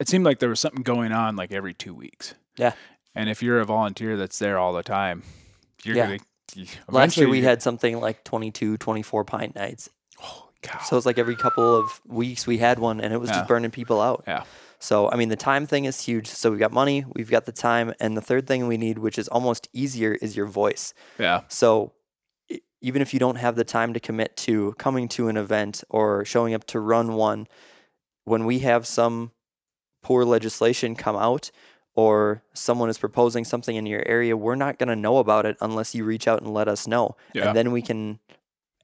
[0.00, 2.34] it seemed like there was something going on like every two weeks.
[2.56, 2.72] Yeah.
[3.14, 5.22] And if you're a volunteer that's there all the time,
[5.84, 6.06] you're Yeah.
[6.06, 6.66] gonna.
[6.88, 9.90] Last year we had something like 22, 24 pint nights.
[10.16, 10.80] Holy cow.
[10.84, 13.36] So it's like every couple of weeks we had one, and it was Yeah.
[13.38, 14.24] just burning people out.
[14.26, 14.44] Yeah.
[14.78, 16.28] So I mean, the time thing is huge.
[16.28, 19.18] So we've got money, we've got the time, and the third thing we need, which
[19.18, 20.92] is almost easier, is your voice.
[21.18, 21.42] yeah.
[21.48, 21.92] So
[22.82, 26.24] even if you don't have the time to commit to coming to an event or
[26.24, 27.48] showing up to run one,
[28.24, 29.32] when we have some
[30.06, 31.50] poor legislation come out
[31.94, 35.56] or someone is proposing something in your area, we're not going to know about it
[35.60, 37.16] unless you reach out and let us know.
[37.34, 37.48] Yeah.
[37.48, 38.20] And then we can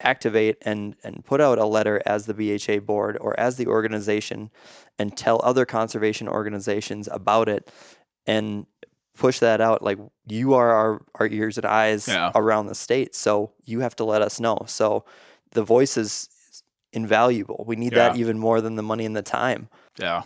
[0.01, 4.51] activate and, and put out a letter as the BHA board or as the organization
[4.99, 7.71] and tell other conservation organizations about it
[8.27, 8.67] and
[9.17, 9.81] push that out.
[9.83, 12.33] Like you are our, our ears and eyes Yeah.
[12.35, 13.15] around the state.
[13.15, 14.59] So you have to let us know.
[14.67, 15.05] So
[15.53, 16.29] the voice is
[16.93, 17.65] invaluable.
[17.67, 19.69] We need that even more than the money and the time.
[19.99, 20.23] Yeah.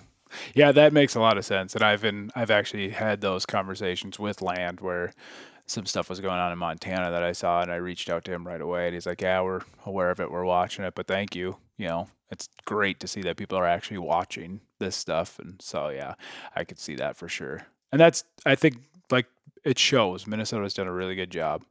[0.55, 1.75] Yeah, that makes a lot of sense.
[1.75, 5.12] And I've been I've actually had those conversations with Land where
[5.66, 8.33] some stuff was going on in Montana that I saw and I reached out to
[8.33, 11.07] him right away and he's like, Yeah, we're aware of it, we're watching it, but
[11.07, 11.57] thank you.
[11.77, 15.38] You know, it's great to see that people are actually watching this stuff.
[15.38, 16.14] And so yeah,
[16.55, 17.66] I could see that for sure.
[17.92, 18.77] And that's I think
[19.11, 19.27] like
[19.64, 21.64] it shows Minnesota's done a really good job.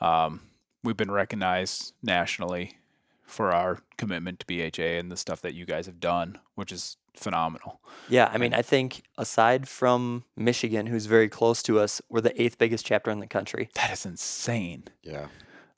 [0.00, 0.42] Um,
[0.82, 2.78] we've been recognized nationally
[3.24, 6.96] for our commitment to BHA and the stuff that you guys have done, which is
[7.14, 7.80] phenomenal.
[8.08, 12.40] Yeah, I mean, I think aside from Michigan, who's very close to us, we're the
[12.40, 13.70] eighth biggest chapter in the country.
[13.74, 14.84] That is insane.
[15.02, 15.26] Yeah.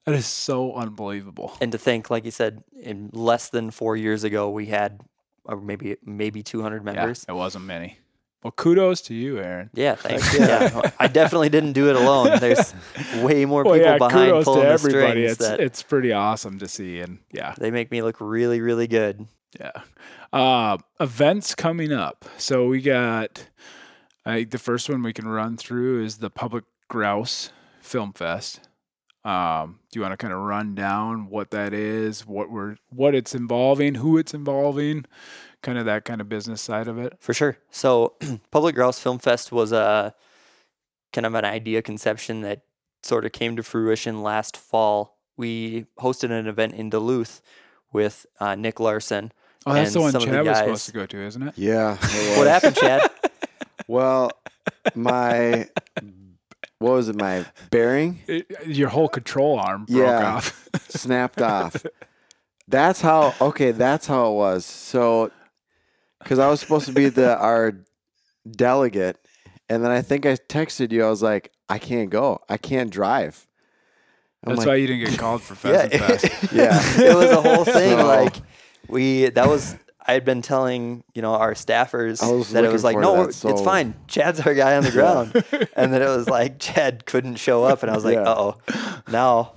[0.04, 1.56] That is so unbelievable.
[1.60, 5.00] And to think, like you said, in less than four years ago, we had
[5.44, 7.24] or maybe maybe 200 members.
[7.28, 7.98] Yeah, it wasn't many.
[8.42, 9.70] Well, kudos to you, Aaron.
[9.72, 10.36] Yeah, thanks.
[10.36, 10.62] Yeah.
[10.62, 10.90] yeah.
[10.98, 12.38] I definitely didn't do it alone.
[12.40, 12.74] There's
[13.22, 16.12] way more Well, people yeah, behind kudos pulling to the strings It's that it's pretty
[16.12, 19.26] awesome to see, and yeah, they make me look really, really good.
[19.58, 19.72] Yeah.
[20.32, 22.24] Uh, events coming up.
[22.38, 23.48] So we got.
[24.24, 28.60] I think the first one we can run through is the Public Grouse Film Fest.
[29.24, 33.14] Um, do you want to kind of run down what that is, what we're, what
[33.14, 35.06] it's involving, who it's involving,
[35.62, 37.14] kind of that kind of business side of it?
[37.20, 37.58] For sure.
[37.70, 38.14] So,
[38.50, 40.14] Public Grouse Film Fest was a
[41.12, 42.62] kind of an idea conception that
[43.02, 45.18] sort of came to fruition last fall.
[45.36, 47.42] We hosted an event in Duluth
[47.92, 49.32] with uh, Nick Larson.
[49.66, 51.54] Oh, that's and the one some the Chad was supposed to go to, isn't it?
[51.56, 51.96] Yeah.
[52.02, 53.10] it What happened, Chad?
[53.88, 54.30] Well,
[54.94, 55.68] my
[56.78, 57.16] what was it?
[57.16, 60.34] My bearing It- your whole control arm broke Yeah.
[60.36, 60.68] off.
[60.88, 61.84] snapped off.
[62.68, 63.34] That's how.
[63.40, 64.64] Okay, that's how it was.
[64.64, 65.30] So,
[66.20, 67.74] because I was supposed to be the our
[68.50, 69.18] delegate,
[69.68, 71.04] and then I think I texted you.
[71.04, 72.40] I was like, I can't go.
[72.48, 73.46] I can't drive.
[74.44, 76.52] I'm That's like, why you didn't get called for Yeah, Pheasant Fest.
[76.52, 76.80] Yeah.
[77.04, 77.98] it was a whole thing.
[77.98, 78.36] So- Like
[78.92, 79.76] we, that was.
[80.04, 82.18] I had been telling you know our staffers
[82.52, 83.94] that it was like, no, that it's fine.
[84.08, 85.32] Chad's our guy on the ground,
[85.76, 88.22] and then it was like Chad couldn't show up, and I was like, Yeah.
[88.22, 89.52] uh oh, now,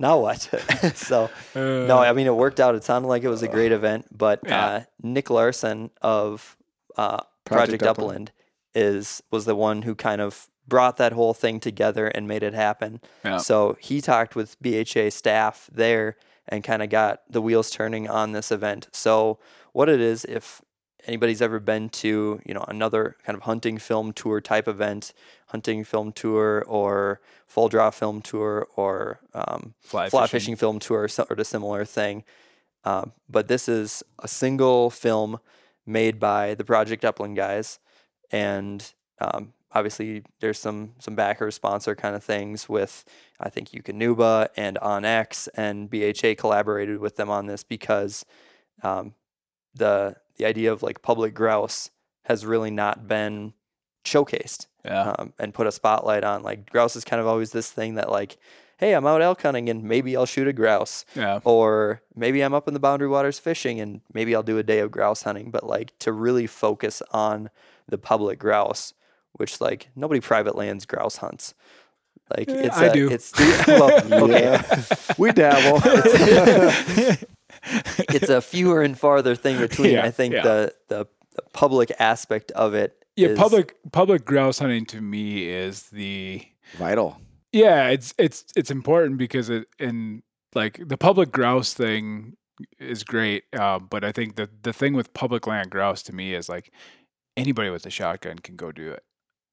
[0.00, 0.40] now what?
[0.96, 2.74] so no, I mean it worked out.
[2.74, 4.66] It sounded like it was a great event, but Yeah.
[4.66, 6.56] uh, Nick Larson of
[6.96, 8.32] uh, Project Project, Upland.
[8.74, 12.54] is was the one who kind of brought that whole thing together and made it
[12.54, 13.00] happen.
[13.24, 13.36] Yeah.
[13.36, 16.16] So he talked with BHA staff there
[16.48, 18.88] and kind of got the wheels turning on this event.
[18.92, 19.38] So
[19.72, 20.62] what it is, if
[21.06, 25.12] anybody's ever been to you know another kind of hunting film tour type event,
[25.48, 30.40] hunting film tour or full draw film tour or um, Fly fly fishing.
[30.40, 32.24] fishing film tour or a similar thing.
[32.84, 35.40] Um, but this is a single film
[35.86, 37.78] made by the Project Upland guys,
[38.30, 43.04] and um, obviously there's some some backer sponsor kind of things with
[43.40, 48.24] I think Eukanuba and OnX and BHA collaborated with them on this because
[48.82, 49.14] um,
[49.74, 51.90] the the idea of like public grouse
[52.24, 53.52] has really not been
[54.04, 55.14] showcased Yeah.
[55.18, 56.42] um, and put a spotlight on.
[56.42, 58.36] Like grouse is kind of always this thing that like,
[58.78, 61.40] hey, I'm out elk hunting and maybe I'll shoot a grouse, Yeah.
[61.44, 64.80] or maybe I'm up in the boundary waters fishing and maybe I'll do a day
[64.80, 65.50] of grouse hunting.
[65.50, 67.50] But like to really focus on
[67.88, 68.92] the public grouse,
[69.34, 71.54] which like nobody private lands grouse hunts.
[72.36, 73.10] Like Eh, it's I a- do.
[73.10, 73.32] It's
[73.66, 74.58] well, okay.
[75.18, 75.80] We dabble.
[78.14, 79.92] it's a fewer and farther thing between.
[79.94, 80.42] Yeah, I think yeah.
[80.42, 83.04] the, the the public aspect of it.
[83.16, 86.42] Yeah, is- public public grouse hunting to me is the
[86.78, 87.20] Vital.
[87.52, 90.22] yeah, it's it's it's important because it and
[90.54, 92.36] like the public grouse thing
[92.78, 96.34] is great, uh, but I think the the thing with public land grouse to me
[96.34, 96.72] is like
[97.36, 99.02] anybody with a shotgun can go do it.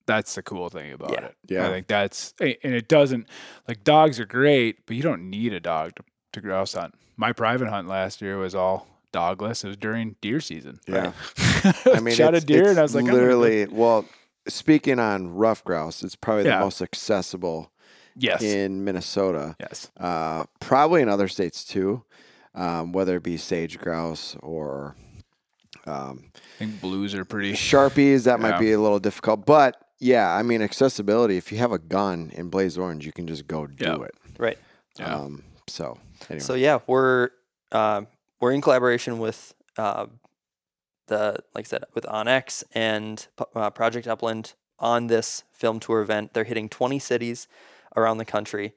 [0.05, 1.25] That's the cool thing about Yeah.
[1.25, 1.35] it.
[1.47, 1.67] Yeah.
[1.67, 3.27] I think that's and it doesn't
[3.67, 6.95] like dogs are great, but you don't need a dog to, to grouse hunt.
[7.17, 9.63] My private hunt last year was all dogless.
[9.63, 10.79] It was during deer season.
[10.87, 11.11] Yeah.
[11.37, 13.67] I I mean, shot a deer it's and I was like, I'm literally.
[13.67, 14.05] Well,
[14.47, 16.57] speaking on rough grouse, it's probably Yeah.
[16.59, 17.71] the most accessible
[18.15, 19.55] yes, in Minnesota.
[19.59, 22.03] yes, Uh, probably in other states too,
[22.55, 24.95] um, whether it be sage grouse or
[25.85, 27.53] um, I think blues are pretty.
[27.53, 28.23] sharpies.
[28.25, 28.49] That Yeah.
[28.51, 31.37] might be a little difficult, but yeah, I mean accessibility.
[31.37, 34.01] If you have a gun in Blaze Orange, you can just go do Yeah.
[34.03, 34.15] it.
[34.37, 34.57] right.
[34.99, 35.15] Yeah.
[35.15, 35.97] Um, so
[36.29, 37.29] anyway, So yeah, we're
[37.71, 38.07] um,
[38.41, 40.07] we're in collaboration with uh,
[41.07, 46.33] the like I said with OnX and uh, Project Upland on this film tour event.
[46.33, 47.47] They're hitting 20 cities
[47.95, 48.73] around the country,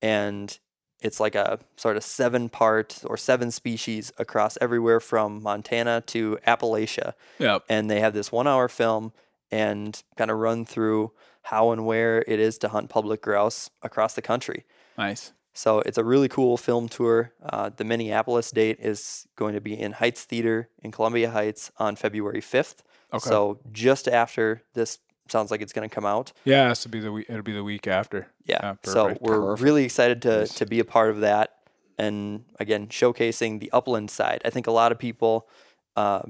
[0.00, 0.58] and
[1.00, 6.38] it's like a sort of seven part or seven species across everywhere from Montana to
[6.46, 9.12] Appalachia yeah, and they have this one hour film
[9.50, 14.14] and kind of run through how and where it is to hunt public grouse across
[14.14, 14.64] the country.
[14.96, 15.32] nice.
[15.54, 17.32] So it's a really cool film tour.
[17.42, 21.96] Uh, the Minneapolis date is going to be in Heights Theater in Columbia Heights on
[21.96, 22.76] February 5th.
[23.12, 23.28] Okay.
[23.28, 26.32] So just after this sounds like it's going to come out.
[26.44, 27.26] Yeah, this will be the week.
[27.28, 28.28] It'll be the week after.
[28.44, 28.58] Yeah.
[28.62, 29.64] Yeah, so we're Perfect.
[29.64, 30.54] really excited to Nice.
[30.54, 31.54] to be a part of that,
[31.98, 34.40] and again showcasing the upland side.
[34.44, 35.48] I think a lot of people
[35.96, 36.22] uh,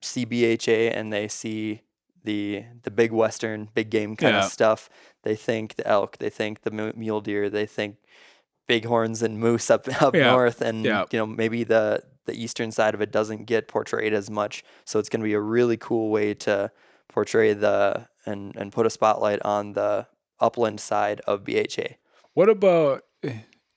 [0.00, 1.82] see BHA and they see
[2.24, 4.44] the the big western, big game kind Yeah.
[4.46, 4.88] of stuff.
[5.22, 7.96] They think the elk, they think the mule deer, they think
[8.68, 10.30] bighorns and moose up up Yeah.
[10.32, 11.04] north, and Yeah.
[11.10, 14.62] you know maybe the the eastern side of it doesn't get portrayed as much.
[14.84, 16.70] So it's going to be a really cool way to
[17.08, 20.06] portray the and and put a spotlight on the
[20.40, 21.96] upland side of BHA.
[22.34, 23.02] What about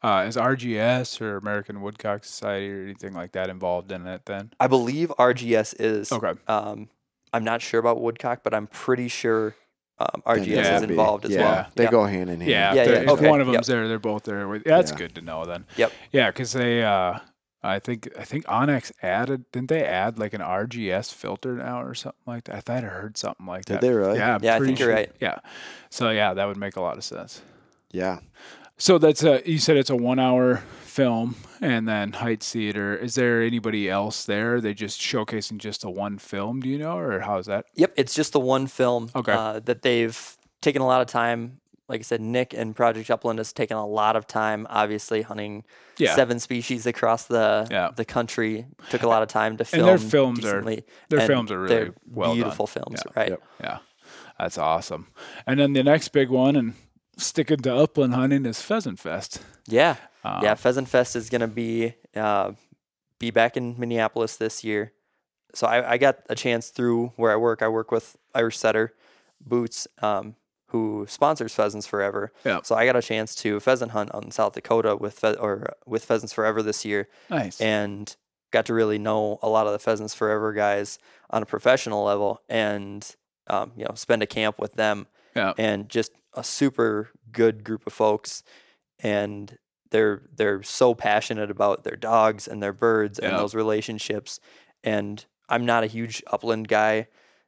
[0.03, 4.25] uh, is RGS or American Woodcock Society or anything like that involved in it?
[4.25, 6.11] Then I believe RGS is.
[6.11, 6.89] okay, Um,
[7.35, 9.55] I'm not sure about Woodcock, but I'm pretty sure
[9.97, 10.75] um, RGS Yeah.
[10.75, 11.67] is would be- involved as yeah, well.
[11.75, 11.91] They Yeah.
[11.91, 12.51] go hand in hand.
[12.51, 13.53] yeah, Yeah, yeah, if okay, one of yep.
[13.53, 14.45] them's there, they're both there.
[14.47, 14.97] with- That's Yeah.
[14.97, 15.65] good to know then.
[15.77, 15.91] Yep.
[16.11, 17.19] Yeah, because they, uh,
[17.63, 21.93] I think, I think OnX added, didn't they add like an RGS filter now or
[21.95, 22.55] something like that?
[22.57, 23.81] I thought I heard something like Did that.
[23.81, 24.17] Did they really?
[24.19, 25.11] Yeah, I'm Yeah, I pretty think you're right.
[25.21, 25.37] Yeah,
[25.89, 27.41] so yeah, that would make a lot of sense.
[27.91, 28.19] Yeah.
[28.77, 32.95] So that's a you said it's a one hour film and then Heights Theater.
[32.97, 34.55] Is there anybody else there?
[34.55, 37.65] Are they just showcasing just a one film, do you know, or how's that?
[37.75, 39.31] Yep, it's just the one film Okay.
[39.31, 41.59] uh, that they've taken a lot of time.
[41.87, 44.65] Like I said, Nick and Project Upland has taken a lot of time.
[44.69, 45.63] Obviously, hunting
[45.97, 46.15] Yeah.
[46.15, 47.91] seven species across the Yeah.
[47.95, 49.87] the country took a lot of time to film.
[49.87, 52.37] And their films are- decently, their and films are really well done.
[52.37, 53.11] beautiful films, Yeah.
[53.15, 53.29] right?
[53.29, 53.43] Yep.
[53.61, 53.77] Yeah.
[54.39, 55.07] That's awesome.
[55.47, 56.73] And then the next big one, and
[57.17, 59.41] sticking to upland hunting, is Pheasant Fest.
[59.67, 60.55] Yeah, Um, yeah.
[60.55, 62.53] Pheasant Fest is gonna be uh,
[63.19, 64.91] be back in Minneapolis this year.
[65.53, 67.61] So I, I got a chance through where I work.
[67.61, 68.93] I work with Irish Setter
[69.39, 70.35] Boots, um,
[70.67, 72.33] who sponsors Pheasants Forever.
[72.43, 72.59] Yeah.
[72.63, 76.03] So I got a chance to pheasant hunt on South Dakota with phe- or with
[76.03, 77.61] Pheasants Forever this year, Nice.
[77.61, 78.13] and
[78.51, 80.99] got to really know a lot of the Pheasants Forever guys
[81.29, 83.15] on a professional level, and
[83.47, 85.53] um, you know spend a camp with them yeah.
[85.57, 88.43] and just a super good group of folks
[88.99, 89.57] and
[89.91, 93.37] they're they're so passionate about their dogs and their birds and Yeah.
[93.37, 94.39] those relationships
[94.83, 97.07] and I'm not a huge upland guy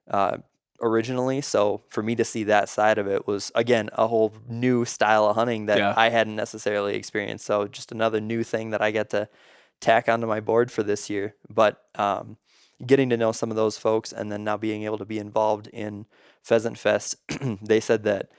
[0.10, 0.38] uh,
[0.82, 4.86] originally so for me to see that side of it was again a whole new
[4.86, 5.94] style of hunting that Yeah.
[5.98, 9.28] I hadn't necessarily experienced so just another new thing that I get to
[9.82, 12.38] tack onto my board for this year but um,
[12.86, 15.68] getting to know some of those folks and then now being able to be involved
[15.68, 16.06] in
[16.44, 17.16] Pheasant Fest,
[17.62, 18.30] they said that,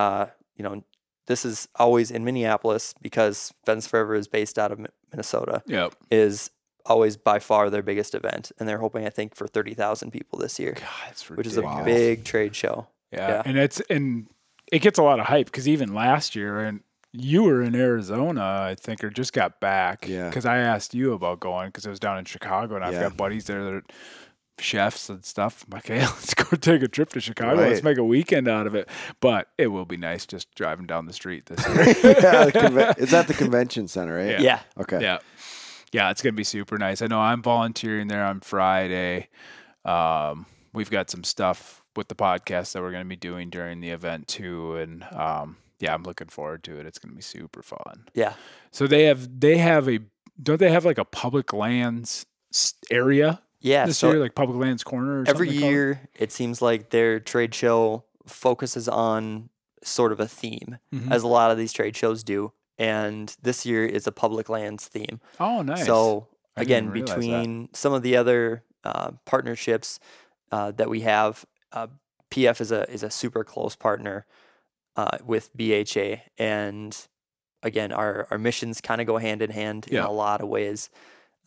[0.00, 0.82] uh, you know,
[1.26, 4.78] this is always in Minneapolis because Pheasants Forever is based out of
[5.12, 5.94] Minnesota, Yep.
[6.10, 6.50] is
[6.86, 8.50] always by far their biggest event.
[8.58, 11.82] And they're hoping, I think, for 30,000 people this year, God, it's which is a
[11.84, 12.88] big trade show.
[13.12, 13.28] Yeah.
[13.28, 13.42] Yeah.
[13.44, 14.26] and it's and
[14.72, 16.80] it gets a lot of hype because even last year, and
[17.12, 20.06] you were in Arizona, I think, or just got back.
[20.08, 20.28] Yeah.
[20.28, 23.02] Because I asked you about going because it was down in Chicago, and I've Yeah.
[23.08, 23.82] got buddies there that are
[24.60, 25.64] chefs and stuff.
[25.66, 27.60] I'm like, hey, let's go take a trip to Chicago.
[27.60, 28.88] Let's make a weekend out of it.
[29.20, 31.84] But it will be nice just driving down the street this year.
[32.20, 34.30] yeah, conve- is that the convention center, right?
[34.30, 34.40] Yeah.
[34.40, 34.60] Yeah.
[34.78, 35.00] Okay.
[35.02, 35.18] Yeah.
[35.92, 37.02] Yeah, it's gonna be super nice.
[37.02, 39.28] I know I'm volunteering there on Friday.
[39.84, 43.90] Um, we've got some stuff with the podcast that we're gonna be doing during the
[43.90, 46.86] event too, and um, yeah, I'm looking forward to it.
[46.86, 48.04] It's gonna be super fun.
[48.14, 48.34] Yeah.
[48.70, 49.98] So they have they have a
[50.40, 52.24] don't they have like a public lands
[52.90, 53.86] area Yeah.
[53.86, 55.20] this so year, like public lands corner?
[55.20, 55.70] Or every something they it?
[55.70, 59.50] year, it seems like their trade show focuses on
[59.82, 61.10] sort of a theme, Mhm.
[61.10, 62.52] as a lot of these trade shows do.
[62.78, 65.20] And this year is a public lands theme.
[65.38, 65.84] Oh, nice.
[65.86, 67.16] So I again, realize that.
[67.20, 70.00] between some of the other uh, partnerships
[70.52, 71.86] uh, that we have, uh,
[72.30, 74.24] PF is a is a super close partner
[74.96, 76.96] uh, with BHA, and
[77.62, 80.00] again, our our missions kind of go hand in hand Yeah.
[80.00, 80.88] in a lot of ways.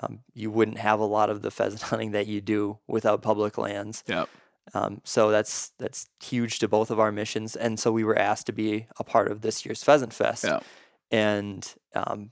[0.03, 3.57] Um, you wouldn't have a lot of the pheasant hunting that you do without public
[3.57, 4.03] lands.
[4.07, 4.29] Yep.
[4.73, 8.45] Um, so that's that's huge to both of our missions, and so we were asked
[8.47, 10.45] to be a part of this year's Pheasant Fest.
[10.45, 10.59] Yeah.
[11.11, 12.31] And um,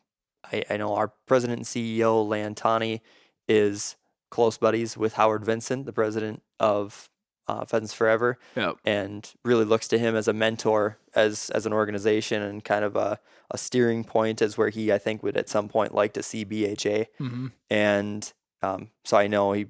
[0.51, 3.01] I, I know our president and CEO Land Tawney
[3.47, 3.97] is
[4.29, 7.10] close buddies with Howard Vincent, the president of
[7.47, 8.77] uh, Pheasants Forever, Yep.
[8.85, 12.95] and really looks to him as a mentor as as an organization and kind of
[12.95, 16.23] a, a steering point as where he I think would at some point like to
[16.23, 19.65] see BHA hmm and um, so I know he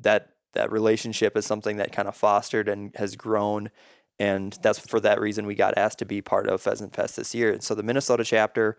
[0.00, 3.70] that that relationship is something that kind of fostered and has grown,
[4.18, 7.34] and that's for that reason we got asked to be part of Pheasant Fest this
[7.34, 7.52] year.
[7.52, 8.78] And so the Minnesota chapter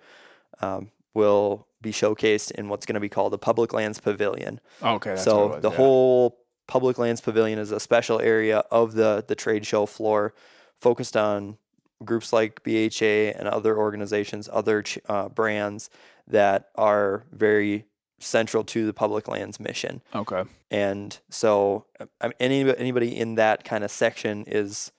[0.62, 4.60] um, will be showcased in what's going to be called the Public Lands Pavilion.
[4.82, 5.12] Okay.
[5.12, 5.78] That's so was, the yeah.
[5.78, 6.39] whole
[6.70, 10.36] Public Lands Pavilion is a special area of the the trade show floor,
[10.80, 11.58] focused on
[12.06, 15.90] groups like BHA and other organizations, other ch- uh, brands
[16.28, 17.86] that are very
[18.20, 20.02] central to the public lands mission.
[20.14, 20.44] Okay.
[20.70, 21.88] And so,
[22.22, 24.92] I any anybody in that kind of section is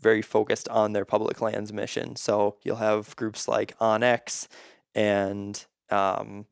[0.00, 2.14] very focused on their public lands mission.
[2.14, 4.46] So you'll have groups like OnX
[4.94, 6.46] and um,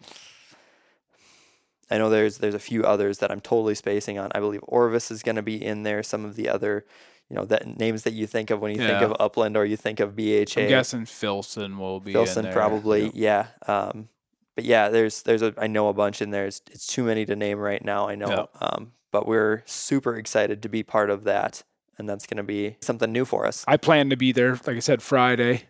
[1.91, 4.31] I know there's there's a few others that I'm totally spacing on.
[4.35, 6.03] I believe Orvis is going to be in there.
[6.03, 6.85] Some of the other,
[7.31, 9.77] you know, that names that you think of when you think of Upland or you
[9.77, 10.61] think of BHA.
[10.63, 13.13] I'm guessing Filson will be in Filson probably, Yep.
[13.15, 13.47] yeah.
[13.67, 14.09] Um,
[14.55, 16.47] but yeah, there's there's a I know a bunch in there.
[16.47, 18.09] It's, it's too many to name right now.
[18.09, 18.51] I know, Yep.
[18.61, 21.63] um, but we're super excited to be part of that,
[21.97, 23.65] and that's going to be something new for us.
[23.69, 25.63] I plan to be there, like I said, Friday.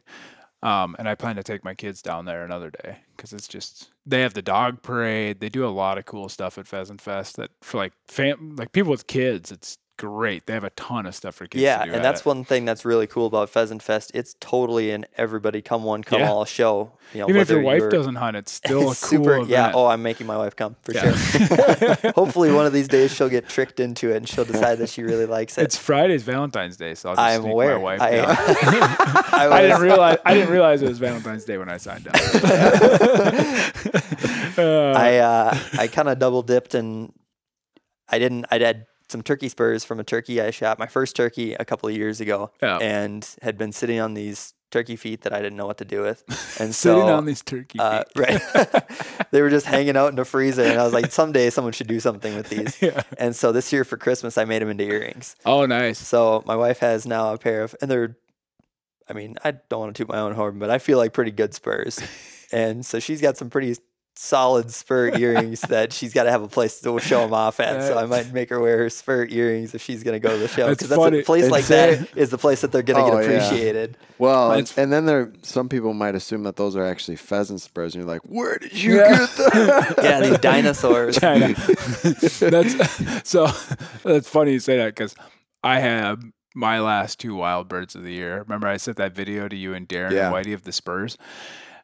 [0.61, 3.92] Um, and I plan to take my kids down there another day because it's just
[4.09, 5.40] they have the dog parade.
[5.40, 8.73] They do a lot of cool stuff at Pheasant Fest that for like fam like
[8.73, 10.47] people with kids, it's great.
[10.47, 11.61] They have a ton of stuff for kids.
[11.63, 12.27] yeah, to do and that's it.
[12.27, 14.11] one thing that's really cool about Pheasant Fest.
[14.15, 16.31] It's totally an everybody come one come Yeah.
[16.31, 16.93] all show.
[17.13, 19.35] You know, even if your wife doesn't hunt, it's still a cool super.
[19.35, 19.49] event.
[19.51, 19.73] Yeah.
[19.75, 21.13] Oh, I'm making my wife come for Yeah.
[21.15, 22.13] sure.
[22.15, 25.03] Hopefully, one of these days she'll get tricked into it and she'll decide that she
[25.03, 25.63] really likes it.
[25.65, 27.77] It's Friday's Valentine's Day, so I'll just I'm sneak aware.
[27.77, 28.19] my wife I.
[29.33, 32.15] I, I didn't realize I didn't realize it was Valentine's Day when I signed up.
[34.59, 37.13] Uh, I uh, I kind of double dipped and
[38.09, 38.46] I didn't.
[38.51, 41.88] I had some turkey spurs from a turkey I shot my first turkey a couple
[41.88, 42.79] of years ago, Yeah.
[42.79, 46.02] and had been sitting on these turkey feet that I didn't know what to do
[46.02, 46.23] with,
[46.61, 47.81] and so Sitting on these turkey feet.
[47.81, 48.40] uh, right,
[49.31, 51.87] they were just hanging out in the freezer, and I was like, someday someone should
[51.87, 52.81] do something with these.
[52.83, 53.02] yeah.
[53.19, 55.37] And so this year for Christmas, I made them into earrings.
[55.46, 55.98] Oh, nice.
[55.98, 58.17] So my wife has now a pair of, and they're,
[59.09, 61.31] I mean, I don't want to toot my own horn, but I feel like pretty
[61.31, 61.98] good spurs.
[62.52, 63.75] and so she's got some pretty
[64.21, 67.83] solid spur earrings that she's got to have a place to show them off at.
[67.87, 70.38] So I might make her wear her spur earrings if she's going to go to
[70.38, 70.66] the show.
[70.66, 71.21] That's Because that's, funny.
[71.21, 73.31] a place And like say- that is the place that they're going to Oh, get
[73.31, 73.37] yeah.
[73.46, 73.96] appreciated.
[74.19, 77.94] Well, and, and then there some people might assume that those are actually pheasant spurs,
[77.94, 79.19] and you're like, where did you Yeah.
[79.19, 79.94] get that?
[80.02, 81.16] Yeah, these dinosaurs.
[81.21, 81.54] China.
[81.54, 83.46] that's so.
[84.04, 85.14] That's funny you say that because
[85.62, 86.21] I have
[86.54, 88.40] my last two wild birds of the year.
[88.40, 90.27] Remember, I sent that video to you and Darren Yeah.
[90.27, 91.16] and Whitey of the Spurs.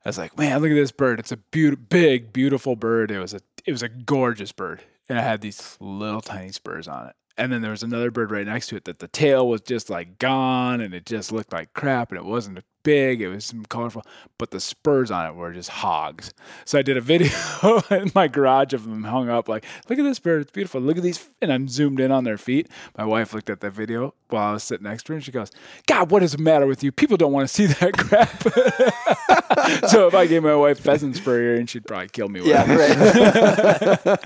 [0.05, 1.19] I was like, man, look at this bird.
[1.19, 3.11] It's a beautiful, big, beautiful bird.
[3.11, 6.87] It was a, it was a gorgeous bird, and it had these little tiny spurs
[6.87, 7.17] on it.
[7.37, 9.89] And then there was another bird right next to it that the tail was just
[9.89, 13.21] like gone, and it just looked like crap, and it wasn't big.
[13.21, 14.05] It was some colorful,
[14.39, 16.33] but the spurs on it were just hogs.
[16.65, 17.31] So I did a video
[17.91, 20.81] in my garage of them hung up, like, look at this bird, it's beautiful.
[20.81, 22.69] Look at these, and I'm zoomed in on their feet.
[22.97, 25.33] My wife looked at that video while I was sitting next to her, and she
[25.33, 25.51] goes,
[25.87, 26.93] "God, what is the matter with you?
[26.93, 28.43] People don't want to see that crap."
[29.91, 32.65] so if I gave my wife pheasant spur and she'd probably kill me with Yeah,
[32.67, 34.05] it.
[34.07, 34.21] right.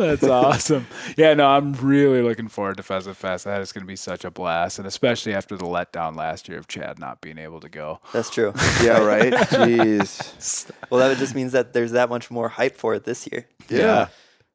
[0.00, 0.86] That's awesome.
[1.16, 3.44] Yeah, no, I'm really looking forward to Pheasant Fest.
[3.44, 6.58] That is going to be such a blast, and especially after the letdown last year
[6.58, 8.00] of Chad not being able to go.
[8.12, 8.52] That's true.
[8.82, 9.32] yeah, right.
[9.32, 10.70] Jeez.
[10.90, 13.46] Well, that just means that there's that much more hype for it this year.
[13.68, 14.08] Yeah.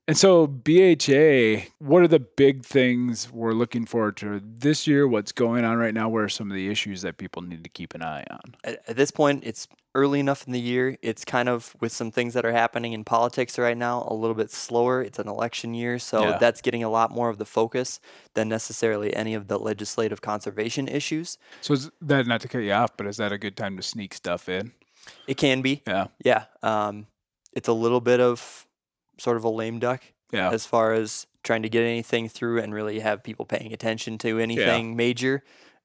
[0.07, 5.07] And so BHA, what are the big things we're looking forward to this year?
[5.07, 6.09] What's going on right now?
[6.09, 8.55] What are some of the issues that people need to keep an eye on?
[8.63, 10.95] At, at this point, it's early enough in the year.
[11.01, 14.35] It's kind of with some things that are happening in politics right now, a little
[14.35, 15.01] bit slower.
[15.01, 16.37] It's an election year, so Yeah.
[16.37, 17.99] that's getting a lot more of the focus
[18.35, 21.39] than necessarily any of the legislative conservation issues.
[21.61, 23.81] So is that not to cut you off, but is that a good time to
[23.81, 24.71] sneak stuff in?
[25.25, 26.07] It can be, Yeah.
[26.23, 26.45] yeah.
[26.61, 27.07] Um,
[27.53, 28.67] it's a little bit of
[29.17, 30.01] sort of a lame duck
[30.31, 30.49] Yeah.
[30.51, 34.39] as far as trying to get anything through and really have people paying attention to
[34.39, 35.43] anything major.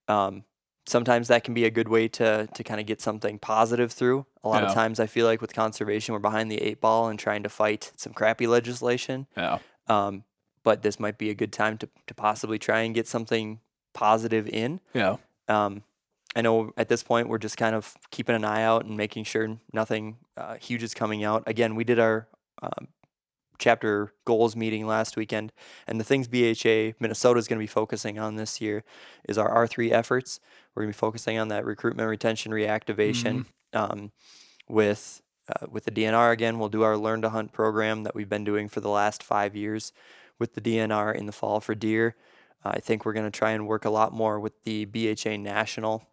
[0.09, 0.45] Um,
[0.87, 4.27] sometimes that can be a good way to to kind of get something positive through.
[4.43, 4.69] A lot Yeah.
[4.69, 7.49] of times, I feel like with conservation, we're behind the eight ball and trying to
[7.49, 9.27] fight some crappy legislation.
[9.37, 9.59] Yeah.
[9.87, 10.25] Um,
[10.63, 13.61] but this might be a good time to to possibly try and get something
[13.93, 14.81] positive in.
[14.95, 15.17] Yeah.
[15.49, 15.83] Um,
[16.37, 19.25] I know at this point we're just kind of keeping an eye out and making
[19.25, 21.43] sure nothing uh, huge is coming out.
[21.47, 22.29] Again, we did our
[22.63, 22.89] um,
[23.61, 25.53] chapter goals meeting last weekend,
[25.87, 28.83] and the things BHA Minnesota is going to be focusing on this year
[29.29, 30.41] is our R3 efforts.
[30.75, 33.47] We're going to be focusing on that recruitment, retention, reactivation.
[33.73, 34.11] Um,
[34.69, 38.29] with uh, with the DNR again, we'll do our Learn to Hunt program that we've
[38.29, 39.93] been doing for the last five years
[40.39, 42.17] with the DNR in the fall for deer.
[42.65, 46.10] I think we're going to try and work a lot more with the BHA National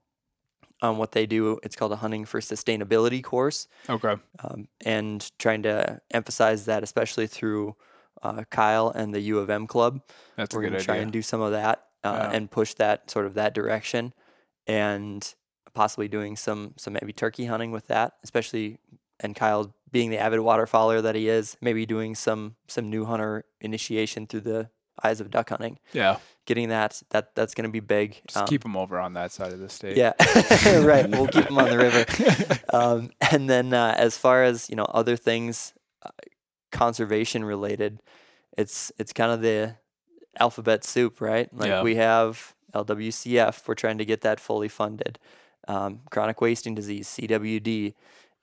[0.82, 1.60] on what they do.
[1.64, 4.16] It's called a Hunting for Sustainability course, Okay.
[4.44, 7.76] um, and trying to emphasize that, especially through
[8.24, 10.02] uh, Kyle and the U of M club.
[10.36, 12.32] That's we're going to try and do some of that uh, Yeah.
[12.38, 14.14] and push that sort of that direction,
[14.66, 15.34] and
[15.74, 18.80] possibly doing some some maybe turkey hunting with that, especially
[19.20, 23.46] and Kyle being the avid waterfowler that he is, maybe doing some some new hunter
[23.62, 24.70] initiation through the
[25.04, 25.80] eyes of duck hunting.
[25.93, 26.18] yeah.
[26.45, 28.22] Getting that that that's going to be big.
[28.26, 29.98] Just Um, keep them over on that side of the state.
[29.98, 30.14] yeah,
[30.80, 31.10] right.
[31.10, 32.06] We'll keep them on the river.
[32.74, 35.74] Um, and then uh, as far as you know, other things
[36.06, 36.10] uh,
[36.72, 38.02] conservation related,
[38.58, 39.76] it's it's kind of the
[40.39, 41.54] alphabet soup, right?
[41.54, 41.82] Like Yeah.
[41.84, 43.68] we have LWCF.
[43.68, 45.20] We're trying to get that fully funded.
[45.68, 47.93] Um, chronic wasting disease, CWD,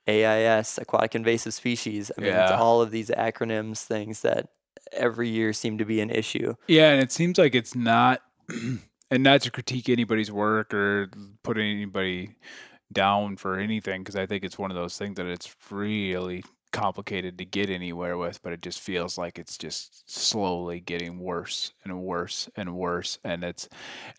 [0.07, 2.11] AIS, aquatic invasive species.
[2.15, 2.59] I mean, it's Yeah.
[2.59, 4.49] all of these acronyms, things that
[4.91, 6.55] every year seem to be an issue.
[6.67, 11.09] Yeah, and it seems like it's not, and not to critique anybody's work or
[11.43, 12.35] put anybody
[12.91, 16.43] down for anything, because I think it's one of those things that it's really
[16.75, 21.71] complicated to get anywhere with, but it just feels like it's just slowly getting worse
[21.85, 23.17] and worse and worse.
[23.23, 23.69] And it's,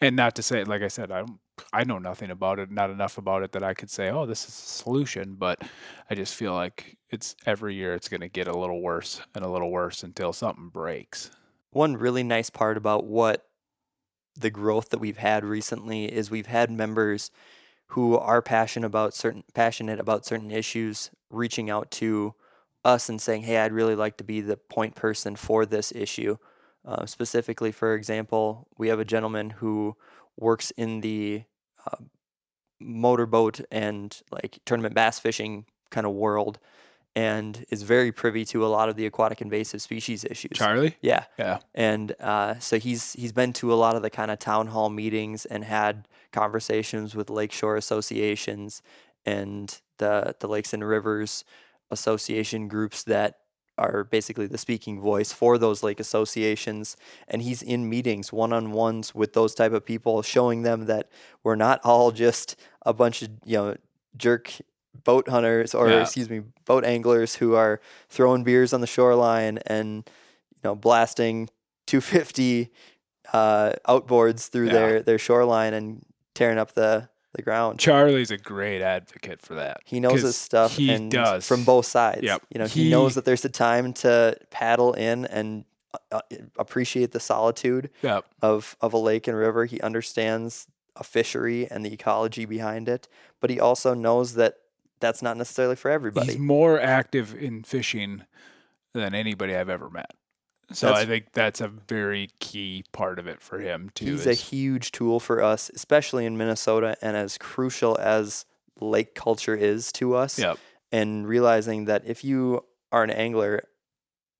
[0.00, 1.24] and not to say, like I said, I
[1.72, 4.44] I know nothing about it, not enough about it that I could say, oh, this
[4.44, 5.62] is a solution, but
[6.10, 9.44] I just feel like it's every year it's going to get a little worse and
[9.44, 11.30] a little worse until something breaks.
[11.70, 13.46] one really nice part about what
[14.38, 17.30] the growth that we've had recently is we've had members
[17.88, 22.34] who are passionate about certain passionate about certain issues reaching out to
[22.86, 26.36] us and saying hey i'd really like to be the point person for this issue
[26.84, 29.96] uh, specifically for example we have a gentleman who
[30.36, 31.42] works in the
[31.86, 31.96] uh,
[32.80, 36.58] motorboat and like tournament bass fishing kind of world
[37.16, 40.52] and is very privy to a lot of the aquatic invasive species issues.
[40.52, 40.96] Charlie?
[41.00, 41.24] Yeah.
[41.38, 41.60] Yeah.
[41.74, 44.90] And uh, so he's he's been to a lot of the kind of town hall
[44.90, 48.82] meetings and had conversations with lakeshore associations
[49.24, 51.42] and the the lakes and rivers
[51.90, 53.38] association groups that
[53.78, 56.96] are basically the speaking voice for those lake associations
[57.28, 61.10] and he's in meetings one-on-ones with those type of people showing them that
[61.44, 62.56] we're not all just
[62.86, 63.76] a bunch of you know
[64.16, 64.50] jerk
[65.04, 66.00] boat hunters or Yeah.
[66.00, 70.08] excuse me boat anglers who are throwing beers on the shoreline and
[70.54, 71.50] you know blasting
[71.86, 72.72] 250
[73.34, 74.72] uh, outboards through Yeah.
[74.72, 76.02] their their shoreline and
[76.34, 77.78] tearing up the the ground.
[77.78, 79.78] Charlie's a great advocate for that.
[79.84, 81.46] He knows his stuff He and does.
[81.46, 82.22] from both sides.
[82.22, 82.42] Yep.
[82.52, 85.64] You know, he, He- knows that there's a time to paddle in and
[85.94, 86.20] uh, uh,
[86.58, 88.24] appreciate the solitude Yep.
[88.42, 89.64] of of a lake and river.
[89.66, 90.66] He understands
[90.96, 93.06] a fishery and the ecology behind it,
[93.40, 94.56] but he also knows that
[95.00, 96.28] that's not necessarily for everybody.
[96.32, 98.24] He's more active in fishing
[98.94, 100.12] than anybody I've ever met.
[100.72, 104.06] So I think that's a very key part of it for him too.
[104.06, 108.44] He's a huge tool for us, especially in Minnesota, and as crucial as
[108.80, 110.38] lake culture is to us.
[110.38, 110.58] Yep.
[110.92, 113.62] And realizing that if you are an angler,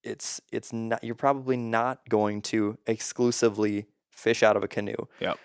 [0.03, 5.07] it's it's not you're probably not going to exclusively fish out of a canoe.
[5.20, 5.39] Yep.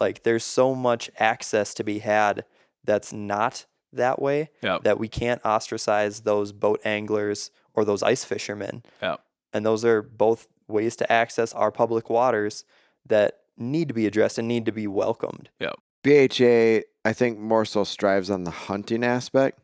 [0.00, 2.44] Like there's so much access to be had
[2.84, 4.82] that's not that way Yep.
[4.82, 8.82] that we can't ostracize those boat anglers or those ice fishermen.
[9.02, 9.20] Yep.
[9.54, 12.64] And those are both ways to access our public waters
[13.06, 15.48] that need to be addressed and need to be welcomed.
[15.60, 15.72] Yeah.
[16.02, 19.60] BHA, I think, more so strives on the hunting aspect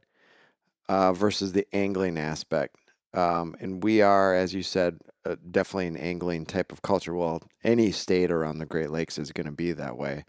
[0.89, 2.77] uh, versus the angling aspect.
[3.13, 7.15] Um, and we are, as you said, uh, definitely an angling type of culture.
[7.15, 10.25] Well, any state around the Great Lakes is going to be that way.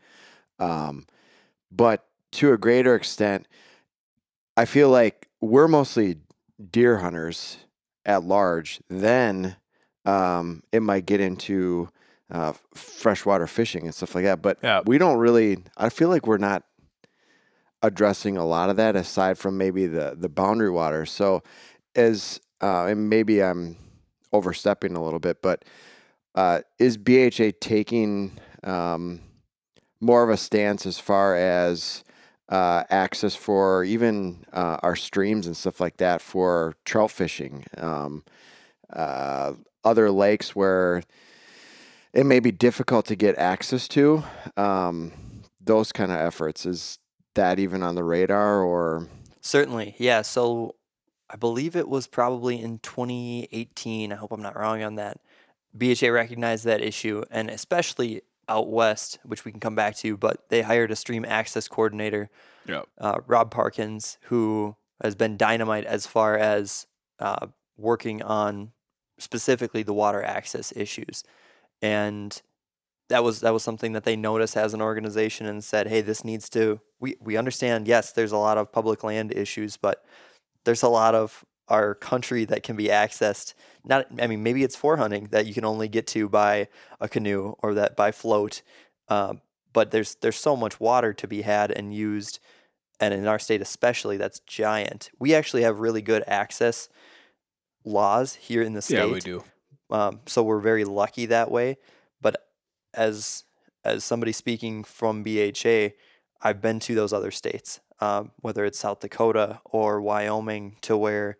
[0.59, 1.05] Um,
[1.71, 3.47] but to a greater extent,
[4.57, 6.17] I feel like we're mostly
[6.71, 7.57] deer hunters
[8.05, 8.79] at large.
[8.89, 9.55] Then
[10.05, 11.89] um, it might get into
[12.29, 14.41] uh, freshwater fishing and stuff like that.
[14.41, 14.81] But Yeah.
[14.85, 15.63] we don't really.
[15.77, 16.63] I feel like we're not
[17.83, 21.05] addressing a lot of that aside from maybe the the boundary water.
[21.05, 21.43] So
[21.95, 23.75] as uh, and maybe I'm
[24.31, 25.65] overstepping a little bit, but
[26.35, 29.19] uh, is BHA taking um,
[29.99, 32.03] more of a stance as far as
[32.51, 38.23] uh, access for even uh, our streams and stuff like that for trout fishing, um,
[38.91, 41.01] uh, other lakes where
[42.13, 44.23] it may be difficult to get access to.
[44.57, 45.13] Um,
[45.61, 46.99] those kind of efforts is
[47.35, 49.07] that even on the radar or
[49.39, 49.95] Certainly.
[49.97, 50.21] Yeah.
[50.21, 50.75] So
[51.29, 54.11] I believe it was probably in 2018.
[54.11, 55.19] I hope I'm not wrong on that.
[55.75, 60.49] BHA recognized that issue, and especially out west, which we can come back to, but
[60.49, 62.29] they hired a stream access coordinator,
[62.67, 62.85] Yep.
[62.99, 66.85] uh, Rob Parkins, who has been dynamite as far as
[67.19, 67.47] uh,
[67.77, 68.71] working on
[69.17, 71.23] specifically the water access issues.
[71.81, 72.39] And
[73.09, 76.23] that was that was something that they noticed as an organization and said, "Hey, this
[76.23, 76.79] needs to.
[76.99, 77.87] We we understand.
[77.87, 80.05] Yes, there's a lot of public land issues, but
[80.65, 83.53] there's a lot of our country that can be accessed.
[83.85, 86.67] Not, I mean, maybe it's for hunting that you can only get to by
[86.99, 88.61] a canoe or that by float.
[89.07, 89.41] Um,
[89.73, 92.39] but there's there's so much water to be had and used,
[92.99, 95.09] and in our state especially, that's giant.
[95.17, 96.89] We actually have really good access
[97.85, 98.97] laws here in the state.
[98.97, 99.43] Yeah, we do.
[99.89, 101.77] Um, so we're very lucky that way.
[102.21, 102.47] But
[102.93, 103.45] as
[103.83, 105.89] as somebody speaking from BHA,
[106.41, 111.37] I've been to those other states, um, whether it's South Dakota or Wyoming, to where,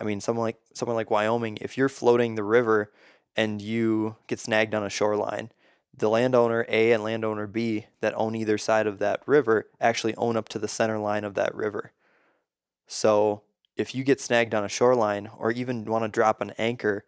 [0.00, 2.92] I mean, someone like someone like Wyoming, if you're floating the river
[3.36, 5.50] and you get snagged on a shoreline,
[5.96, 10.36] the landowner A and landowner B that own either side of that river actually own
[10.36, 11.92] up to the center line of that river.
[12.86, 13.42] So
[13.76, 17.04] if you get snagged on a shoreline or even want to drop an anchor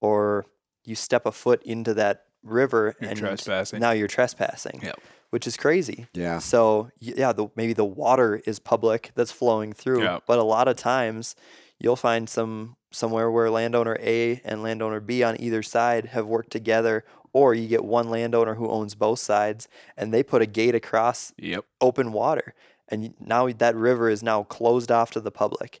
[0.00, 0.46] or
[0.84, 3.80] you step a foot into that river You're and trespassing.
[3.80, 5.00] now you're trespassing, Yep.
[5.30, 6.06] which is crazy.
[6.14, 6.38] yeah.
[6.38, 10.20] So yeah, the, maybe the water is public that's flowing through, Yeah.
[10.26, 11.34] but a lot of times
[11.78, 16.50] you'll find some somewhere where landowner A and landowner B on either side have worked
[16.50, 20.74] together, or you get one landowner who owns both sides and they put a gate
[20.74, 21.64] across Yep.
[21.80, 22.54] open water,
[22.88, 25.80] and now that river is now closed off to the public,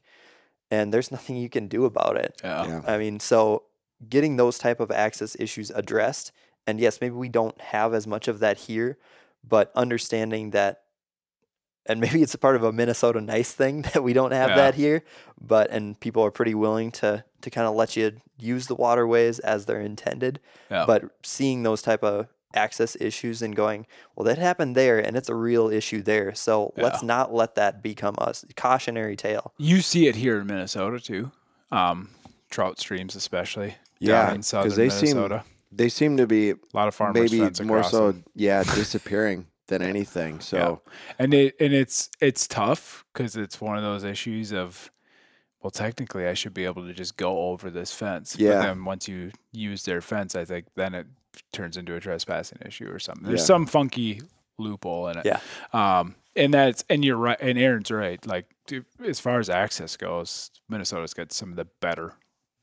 [0.70, 2.40] and there's nothing you can do about it.
[2.44, 2.66] Yeah.
[2.66, 2.82] Yeah.
[2.86, 3.64] I mean, so
[4.08, 6.30] getting those type of access issues addressed,
[6.66, 8.98] and yes, maybe we don't have as much of that here,
[9.42, 10.82] but understanding that,
[11.88, 14.56] and maybe it's a part of a Minnesota nice thing that we don't have Yeah.
[14.56, 15.02] that here,
[15.40, 19.38] but and people are pretty willing to to kind of let you use the waterways
[19.40, 20.84] as they're intended, Yeah.
[20.86, 23.86] but seeing those type of access issues and going,
[24.16, 27.82] well, that happened there, and it's a real issue there, so let's not let that
[27.82, 29.52] become a s- cautionary tale.
[29.58, 31.30] You see it here in Minnesota too.
[31.70, 32.08] um,
[32.50, 36.56] trout streams, especially Yeah, down in 'cause southern they seem- They seem to be a
[36.72, 38.24] lot of farmers maybe fence more so, them.
[38.34, 40.40] yeah, disappearing than anything.
[40.40, 40.82] So
[41.18, 44.90] and it and it's it's tough because it's one of those issues of
[45.62, 48.50] well technically i should be able to just go over this fence Yeah.
[48.54, 51.06] but then once you use their fence i think then it
[51.52, 53.46] turns into a trespassing issue or something there's Yeah.
[53.46, 54.20] some funky
[54.56, 55.40] loophole in it Yeah.
[55.72, 58.46] um and that's and you're right and aaron's right like
[59.04, 62.14] as far as access goes minnesota's got some of the better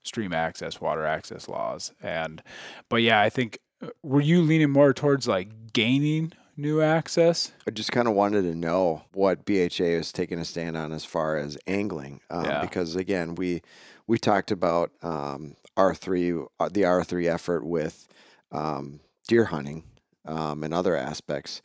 [0.05, 2.41] stream access water access laws and
[2.87, 7.71] but yeah i think uh, were you leaning more towards like gaining new access I
[7.71, 11.37] just kind of wanted to know what BHA is taking a stand on as far
[11.37, 12.61] as angling, um, Yeah.
[12.61, 13.61] because again, we
[14.07, 18.07] we talked about um, R three, uh, the R three effort with
[18.51, 19.83] um, deer hunting
[20.25, 21.61] um, and other aspects.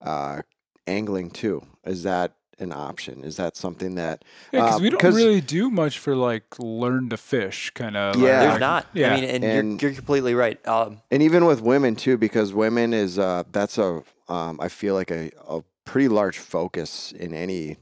[0.00, 0.42] Uh,
[0.86, 3.24] angling too is that an option?
[3.24, 6.44] Is that something that Yeah, because Uh, we don't 'cause- really do much for like
[6.58, 8.16] learn to fish kind of.
[8.16, 8.40] Yeah.
[8.40, 8.86] There's like, not.
[8.94, 9.12] Yeah.
[9.12, 10.58] I mean, and, And- you're, you're completely right.
[10.66, 14.94] Um, and even with women too, because women is uh, that's a um, I feel
[14.94, 17.76] like a, a pretty large focus in any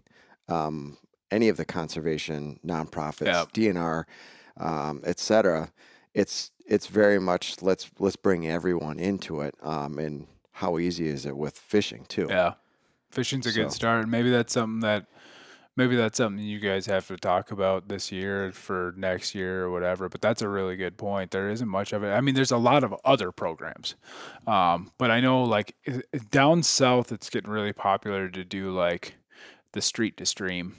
[0.49, 0.97] um,
[1.31, 3.45] any of the conservation nonprofits, Yeah.
[3.55, 4.05] DNR,
[4.59, 5.71] um, et cetera.
[6.15, 9.55] It's it's very much let's let's bring everyone into it.
[9.63, 12.27] Um, and how easy is it with fishing too?
[12.29, 12.55] yeah,
[13.13, 14.09] fishing's a good So- start.
[14.09, 15.07] Maybe that's something that
[15.77, 19.71] maybe that's something you guys have to talk about this year for next year or
[19.71, 20.09] whatever.
[20.09, 21.31] But that's a really good point.
[21.31, 22.11] There isn't much of it.
[22.11, 23.95] I mean, there's a lot of other programs,
[24.47, 25.75] um, but I know like
[26.31, 29.15] down south, it's getting really popular to do like
[29.73, 30.77] the street to stream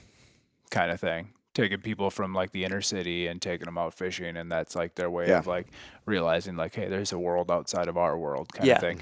[0.70, 1.30] kind of thing.
[1.54, 4.96] Taking people from like the inner city and taking them out fishing, and that's like
[4.96, 5.38] their way Yeah.
[5.38, 5.68] of like
[6.04, 8.74] realizing like, hey, there's a world outside of our world kind Yeah.
[8.74, 8.98] of thing.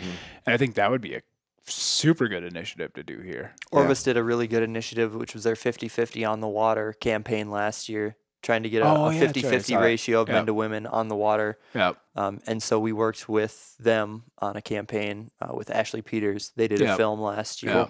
[0.46, 1.22] And I think that would be a
[1.66, 3.54] super good initiative to do here.
[3.70, 7.50] Orvis did a really good initiative, which was their 50 50 on the water campaign
[7.50, 9.82] last year, trying to get a, Oh, a yeah, 50 right.
[9.82, 10.34] ratio of Yep.
[10.34, 11.58] men to women on the water.
[11.74, 11.92] Yeah.
[12.16, 16.52] Um, and so we worked with them on a campaign uh, with Ashley Peters.
[16.56, 16.90] They did Yep.
[16.90, 17.88] a film last year, Yeah.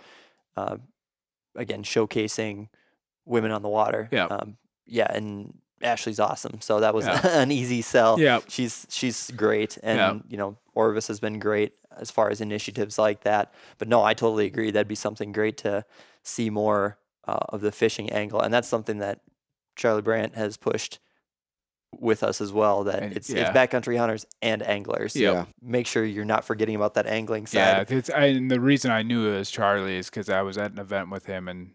[0.56, 0.76] uh,
[1.56, 2.68] again, showcasing
[3.24, 4.08] women on the water.
[4.12, 4.30] Yep.
[4.30, 4.56] Um,
[4.86, 6.60] yeah, and Ashley's awesome.
[6.60, 7.26] So that was Yeah.
[7.40, 8.18] an easy sell.
[8.20, 8.40] Yeah.
[8.48, 10.24] She's she's great, and Yep.
[10.28, 13.52] you know Orvis has been great as far as initiatives like that.
[13.78, 14.70] But no, I totally agree.
[14.70, 15.84] That'd be something great to
[16.22, 19.20] see more uh, of the fishing angle, and that's something that
[19.76, 20.98] Charlie Brandt has pushed
[21.98, 22.84] with us as well.
[22.84, 23.42] That And- it's yeah.
[23.48, 25.14] it's backcountry hunters and anglers.
[25.14, 25.34] Yep.
[25.34, 25.44] Yeah.
[25.60, 27.90] Make sure you're not forgetting about that angling Yeah, side.
[27.92, 30.72] it's, I, and the reason I knew it was Charlie is because I was at
[30.72, 31.72] an event with him, and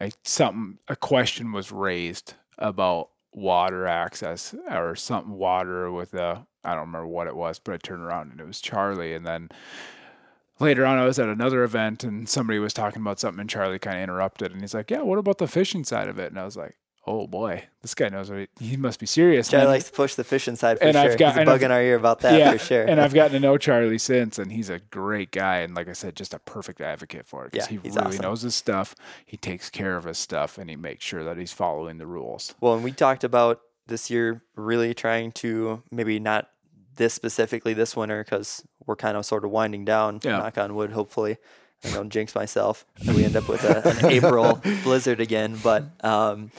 [0.00, 6.70] I, something a question was raised about water access or something water with a I
[6.72, 9.50] don't remember what it was, but I turned around and it was Charlie, and then
[10.60, 13.78] later on I was at another event and somebody was talking about something, and Charlie
[13.78, 16.38] kind of interrupted, and he's like, "Yeah, what about the fishing side of it?" And
[16.38, 19.66] I was like, "Oh boy, this guy knows what he, he must be serious." Charlie
[19.66, 21.02] likes to push the fishing side for and sure.
[21.10, 22.84] I've got- He's a and bug I've- in our ear about that for sure.
[22.84, 25.58] And I've gotten to know Charlie since, and he's a great guy.
[25.58, 28.22] And like I said, just a perfect advocate for it because Yeah, he really awesome.
[28.22, 28.94] knows his stuff.
[29.26, 32.54] He takes care of his stuff, and he makes sure that he's following the rules.
[32.60, 36.48] Well, and we talked about this year really trying to maybe not
[36.96, 40.20] this specifically this winter because we're kind of sort of winding down.
[40.22, 40.38] Yeah.
[40.38, 41.38] Knock on wood, hopefully.
[41.84, 42.84] I don't jinx myself.
[43.06, 45.58] And we end up with a, an April blizzard again.
[45.62, 46.50] But um,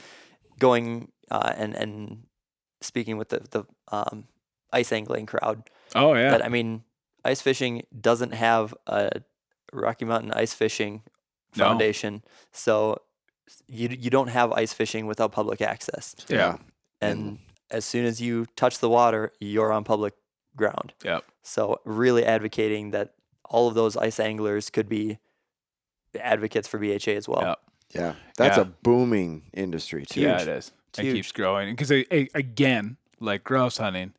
[0.60, 2.24] going uh, and and
[2.82, 4.26] speaking with the the um,
[4.72, 6.84] ice angling crowd, Oh yeah, that I mean,
[7.24, 9.22] ice fishing doesn't have a
[9.72, 11.04] Rocky Mountain Ice Fishing
[11.56, 11.66] No.
[11.66, 12.98] Foundation, so
[13.68, 16.16] you you don't have ice fishing without public access.
[16.28, 16.58] yeah,
[17.04, 17.36] And mm-hmm.
[17.72, 20.14] as soon as you touch the water, you're on public
[20.56, 20.94] ground.
[21.04, 21.24] Yep.
[21.42, 23.14] So really advocating that
[23.50, 25.20] all of those ice anglers could be
[26.20, 27.42] advocates for BHA as well.
[27.42, 27.60] Yep.
[27.96, 28.64] Yeah, that's Yeah.
[28.64, 30.22] a booming industry too.
[30.22, 30.42] yeah.
[30.42, 30.72] It is.
[30.90, 31.16] It's It huge.
[31.16, 34.14] keeps growing because again, like grouse hunting,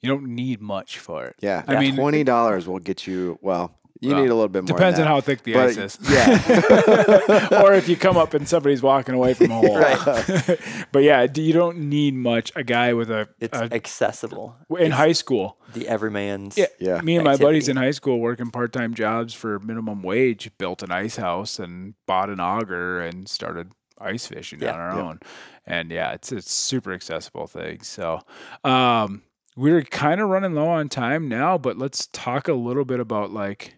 [0.00, 1.36] you don't need much for it.
[1.40, 3.38] Yeah, I mean, twenty dollars will get you.
[3.42, 4.76] Well, you Well, need a little bit more.
[4.76, 5.98] Depends than on how thick the But, ice is.
[6.08, 9.78] Yeah, or if you come up and somebody's walking away from a hole.
[9.78, 10.60] Right.
[10.92, 12.52] but yeah, you don't need much.
[12.56, 14.56] A guy with a, It's a accessible.
[14.70, 15.58] in It's high school.
[15.74, 16.56] the everyman's.
[16.56, 17.00] Yeah, Yeah.
[17.00, 20.82] Me and my buddies in high school working part time jobs for minimum wage built
[20.82, 24.74] an ice house and bought an auger and started ice fishing Yeah.
[24.74, 25.04] on our Yep.
[25.04, 25.20] own.
[25.66, 27.82] And yeah, it's it's super accessible thing.
[27.82, 28.20] So
[28.64, 29.22] um
[29.56, 33.32] we're kind of running low on time now, but let's talk a little bit about
[33.32, 33.74] like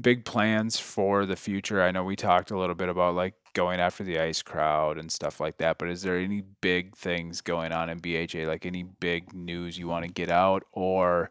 [0.00, 1.82] big plans for the future.
[1.82, 5.10] I know we talked a little bit about like going after the ice crowd and
[5.10, 8.84] stuff like that, but is there any big things going on in BHA like any
[8.84, 11.28] big news you want to get out or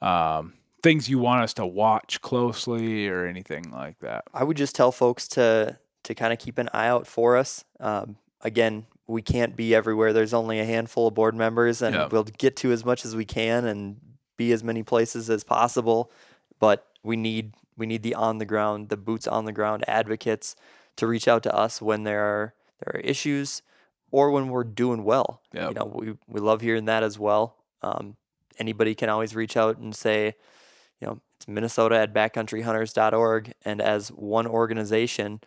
[0.00, 0.52] um,
[0.82, 4.24] things you want us to watch closely or anything like that.
[4.34, 7.64] I would just tell folks to to kind of keep an eye out for us.
[7.80, 10.12] Um, again, we can't be everywhere.
[10.12, 12.08] There's only a handful of board members, and Yeah.
[12.12, 13.96] we'll get to as much as we can and
[14.36, 16.10] be as many places as possible.
[16.60, 20.54] But we need we need the on the ground, the boots on the ground advocates
[20.96, 23.62] to reach out to us when there are there are issues
[24.10, 25.42] or when we're doing well.
[25.52, 25.68] Yep.
[25.68, 27.56] You know, we we love hearing that as well.
[27.82, 28.16] Um,
[28.58, 30.34] anybody can always reach out and say,
[31.00, 35.40] you know, it's Minnesota at backcountryhunters.org, and as one organization,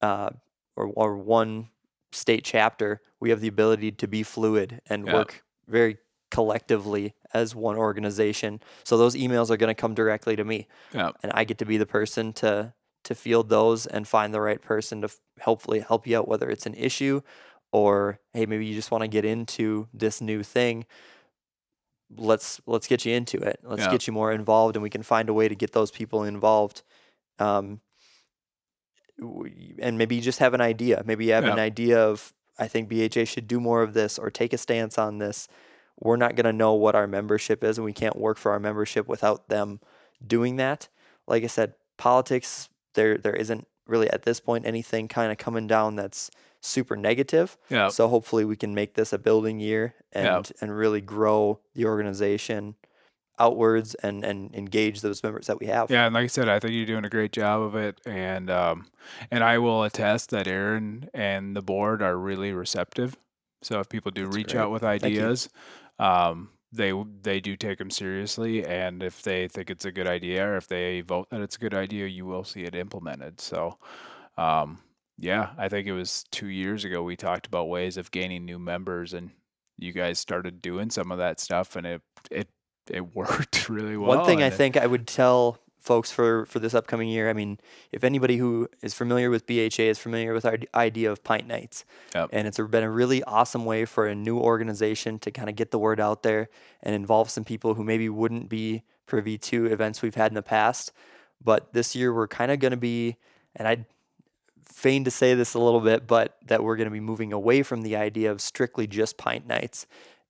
[0.00, 0.30] uh,
[0.76, 1.68] or or one
[2.12, 5.14] state chapter, we have the ability to be fluid and Yep.
[5.14, 5.98] work very
[6.32, 8.60] collectively as one organization.
[8.84, 11.10] So those emails are going to come directly to me, Yeah.
[11.22, 12.72] and I get to be the person to
[13.04, 16.48] to field those and find the right person to f- hopefully help you out, whether
[16.48, 17.20] it's an issue
[17.72, 20.86] or hey, maybe you just want to get into this new thing.
[22.16, 23.58] Let's let's get you into it.
[23.62, 23.90] Let's Yeah.
[23.90, 26.82] get you more involved, and we can find a way to get those people involved.
[27.38, 27.80] Um,
[29.80, 31.02] and maybe you just have an idea.
[31.04, 34.30] Maybe you have an idea of I think BHA should do more of this or
[34.30, 35.48] take a stance on this.
[36.02, 38.58] We're not going to know what our membership is, and we can't work for our
[38.60, 39.80] membership without them
[40.26, 40.88] doing that.
[41.26, 45.66] Like I said, politics there there isn't really at this point anything kind of coming
[45.66, 46.30] down that's
[46.60, 47.56] super negative.
[47.68, 47.88] Yeah.
[47.88, 50.42] So hopefully we can make this a building year and Yeah.
[50.60, 52.74] and really grow the organization
[53.38, 55.90] outwards and and engage those members that we have.
[55.90, 58.50] Yeah, and like I said, I think you're doing a great job of it, and
[58.50, 58.86] um,
[59.30, 63.16] and I will attest that Aaron and the board are really receptive.
[63.62, 64.60] So if people do That's reach great.
[64.60, 65.48] out with ideas,
[65.98, 70.46] um, they they do take them seriously, and if they think it's a good idea,
[70.46, 73.40] or if they vote that it's a good idea, you will see it implemented.
[73.40, 73.78] So,
[74.38, 74.78] um,
[75.18, 78.58] yeah, I think it was two years ago we talked about ways of gaining new
[78.58, 79.30] members, and
[79.78, 82.48] you guys started doing some of that stuff, and it it
[82.90, 84.16] it worked really well.
[84.18, 87.32] One thing I it- think I would tell folks for for this upcoming year, I
[87.32, 87.58] mean,
[87.90, 91.84] if anybody who is familiar with BHA is familiar with our idea of pint nights,
[92.14, 92.30] Yep.
[92.32, 95.72] and it's been a really awesome way for a new organization to kind of get
[95.72, 96.48] the word out there
[96.82, 100.42] and involve some people who maybe wouldn't be privy to events we've had in the
[100.42, 100.92] past.
[101.44, 103.16] But this year we're kind of going to be,
[103.56, 103.84] and I
[104.64, 107.62] feign to say this a little bit, but that we're going to be moving away
[107.62, 109.86] from the idea of strictly just pint nights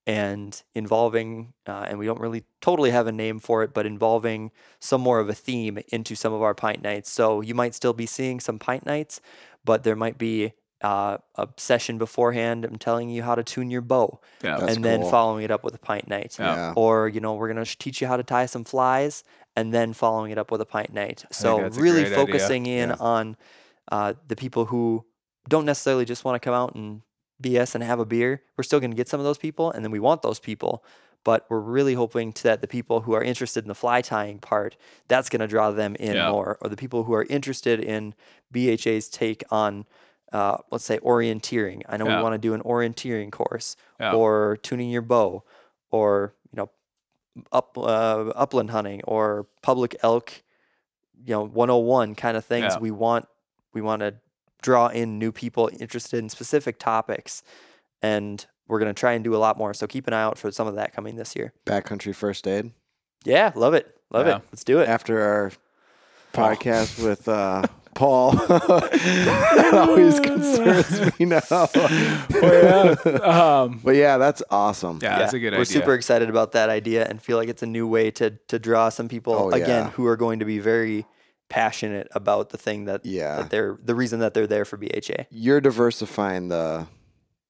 [0.07, 4.51] and involving, uh, and we don't really totally have a name for it, but involving
[4.81, 7.11] some more of a theme into some of our pint nights.
[7.11, 9.21] So you might still be seeing some pint nights,
[9.65, 12.65] but there might be uh, a session beforehand.
[12.65, 14.59] I'm telling you how to tune your bow, yeah.
[14.59, 15.11] That's and then cool.
[15.11, 16.37] following it up with a pint night.
[16.39, 16.55] Yeah.
[16.57, 16.73] Yeah.
[16.75, 19.23] Or you know, we're gonna teach you how to tie some flies,
[19.55, 21.25] and then following it up with a pint night.
[21.31, 22.17] So really great idea.
[22.17, 22.97] focusing in Yeah.
[22.99, 23.37] on
[23.93, 25.05] uh, the people who
[25.49, 27.03] don't necessarily just want to come out and
[27.43, 28.43] BS and have a beer.
[28.57, 30.85] We're still gonna get some of those people, and then we want those people.
[31.25, 34.39] But we're really hoping to that the people who are interested in the fly tying
[34.41, 34.77] part,
[35.07, 36.33] that's going to draw them in Yeah.
[36.33, 38.17] more, or the people who are interested in
[38.51, 39.87] BHA's take on,
[40.33, 41.83] uh, let's say, orienteering.
[41.89, 42.17] I know Yeah.
[42.17, 44.15] we want to do an orienteering course, Yeah.
[44.15, 45.45] or tuning your bow,
[45.93, 46.71] or you know,
[47.53, 50.43] up uh, upland hunting, or public elk,
[51.25, 52.77] you know, 101 kind of things.
[52.81, 53.29] We want
[53.73, 54.17] we want to
[54.63, 57.43] draw in new people interested in specific topics,
[58.01, 59.75] and we're going to try and do a lot more.
[59.75, 61.53] So keep an eye out for some of that coming this year.
[61.67, 62.73] Backcountry first aid.
[63.25, 64.37] Yeah, love it, love Yeah.
[64.37, 64.43] it.
[64.51, 64.89] Let's do it.
[64.89, 65.53] After our
[66.33, 67.63] podcast with uh,
[67.95, 71.41] Paul, that always concerns me now.
[71.51, 71.69] well,
[73.05, 73.63] yeah.
[73.63, 74.99] Um, But yeah, that's awesome.
[75.03, 75.73] yeah, that's a good idea we're idea.
[75.81, 78.89] super excited about that idea and feel like it's a new way to to draw
[78.89, 79.91] some people Oh, again yeah.
[79.91, 81.05] who are going to be very
[81.53, 83.37] passionate about the thing that Yeah.
[83.37, 85.27] that they're the reason that they're there for BHA.
[85.31, 86.87] You're diversifying the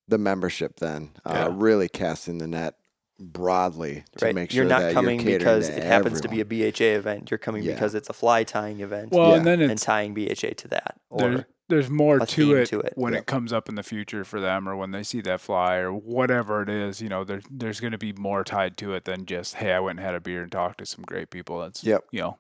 [0.09, 1.45] the membership then, Yeah.
[1.47, 2.75] uh, really casting the net
[3.21, 4.35] broadly to right?
[4.35, 6.97] make sure you're not that coming you're because to it happens to be a BHA
[6.97, 7.31] event.
[7.31, 7.75] You're coming Yeah.
[7.75, 9.57] because it's a fly tying event Well, and Yeah.
[9.57, 10.97] then and tying BHA to that.
[11.17, 12.93] there's Or there's more to it, to it.
[12.97, 13.21] when Yeah.
[13.21, 15.93] it comes up in the future for them or when they see that fly or
[15.93, 17.01] whatever it is.
[17.01, 19.79] You know, there's there's going to be more tied to it than just hey, I
[19.81, 21.61] went and had a beer and talked to some great people.
[21.61, 22.05] That's Yep.
[22.11, 22.37] you know.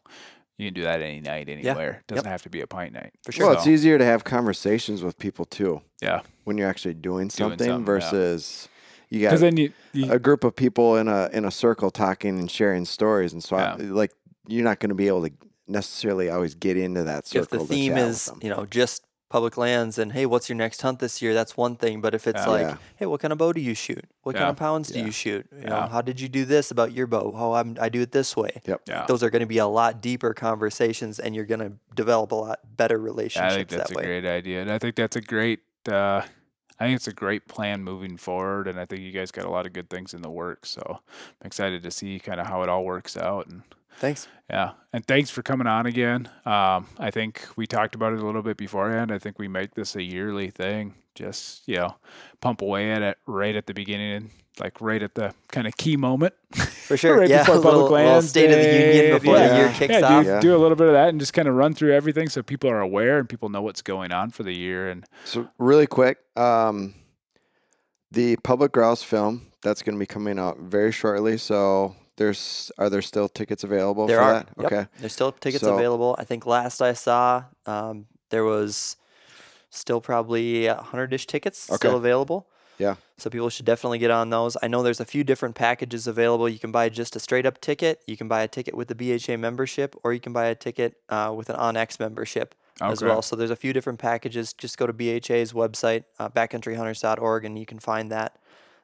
[0.62, 2.02] You can do that any night, anywhere.
[2.06, 3.12] Doesn't have to be a pint night.
[3.24, 3.46] For sure.
[3.46, 7.30] Well, it's So, easier to have conversations with people too Yeah, when you're actually doing
[7.30, 7.84] something, something, yeah.
[7.84, 8.68] versus
[9.10, 11.90] you because got then you, you a group of people in a in a circle
[11.90, 13.92] talking and sharing stories, and so I, Yeah.
[13.92, 14.12] like
[14.46, 15.32] you're not going to be able to
[15.68, 17.42] necessarily always get into that circle.
[17.42, 18.38] if the to theme chat with is them.
[18.42, 21.74] you know just public lands and hey what's your next hunt this year that's one
[21.74, 22.56] thing but if it's Yeah.
[22.56, 22.76] like Yeah.
[22.96, 25.46] hey what kind of bow do you shoot what kind of pounds do you shoot
[25.58, 28.12] you know how did you do this about your bow oh I'm, i do it
[28.12, 28.82] this way Yep.
[28.86, 29.06] yeah.
[29.08, 32.40] those are going to be a lot deeper conversations and you're going to develop a
[32.46, 34.96] lot better Yeah, relationships I think that's that a way great idea, and I think
[34.96, 35.60] that's a great.
[35.90, 36.22] Uh,
[36.78, 39.50] I think it's a great plan moving forward, and I think you guys got a
[39.50, 40.70] lot of good things in the works.
[40.70, 43.62] So I'm excited to see kind of how it all works out, and
[43.98, 44.26] Thanks.
[44.50, 46.28] Yeah, and thanks for coming on again.
[46.44, 49.12] Um, I think we talked about it a little bit beforehand.
[49.12, 50.94] I think we make this a yearly thing.
[51.14, 51.96] Just you know,
[52.40, 55.96] pump away at it right at the beginning, like right at the kind of key
[55.96, 56.34] moment.
[56.52, 57.20] For sure.
[57.20, 57.38] Right yeah.
[57.38, 59.48] before A little, Public little Lands State of the Union before yeah.
[59.48, 60.24] the year kicks yeah, off.
[60.24, 60.40] do, Yeah.
[60.40, 62.68] do a little bit of that and just kind of run through everything so people
[62.70, 64.88] are aware and people know what's going on for the year.
[64.90, 66.94] And So really quick, um,
[68.10, 71.38] the public grouse film that's going to be coming out very shortly.
[71.38, 74.32] So there's are there still tickets available There for are.
[74.34, 74.48] that?
[74.58, 74.66] Yep.
[74.72, 74.86] Okay.
[74.98, 76.14] There's still tickets So- available.
[76.18, 78.96] I think last I saw, um, there was
[79.70, 82.46] still probably a hundred-ish tickets still available.
[82.82, 82.96] Yeah.
[83.16, 84.56] So people should definitely get on those.
[84.62, 86.48] I know there's a few different packages available.
[86.48, 88.02] You can buy just a straight up ticket.
[88.08, 90.96] You can buy a ticket with the BHA membership, or you can buy a ticket
[91.08, 93.06] uh, with an OnX membership as Okay.
[93.08, 93.22] well.
[93.22, 94.52] So there's a few different packages.
[94.52, 98.38] Just go to BHA's website, uh, backcountryhunters.org, and you can find that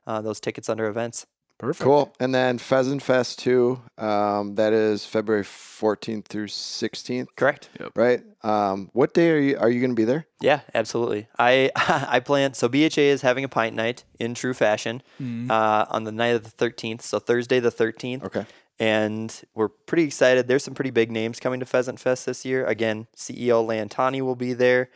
[0.06, 1.26] uh, those tickets under events.
[1.58, 1.84] Perfect.
[1.84, 2.14] Cool.
[2.20, 7.68] And then Pheasant Fest 2, um, that is February 14th through 16th, Correct.
[7.80, 7.92] Yep.
[7.96, 8.22] right?
[8.44, 10.26] Um, what day are you are you going to be there?
[10.40, 11.26] Yeah, absolutely.
[11.36, 12.54] I I plan.
[12.54, 15.50] So BHA is having a pint night in true fashion Mhm.
[15.50, 17.02] uh, on the night of the thirteenth.
[17.02, 18.46] So Thursday the thirteenth, Okay.
[18.78, 20.46] and we're pretty excited.
[20.46, 22.64] There's some pretty big names coming to Pheasant Fest this year.
[22.64, 24.90] Again, CEO Land Tawney will be there.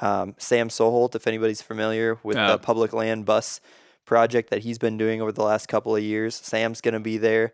[0.00, 2.52] Um, Sam Soholt, if anybody's familiar with Yeah.
[2.52, 3.60] the public land bus
[4.06, 7.18] project that he's been doing over the last couple of years, Sam's going to be
[7.18, 7.52] there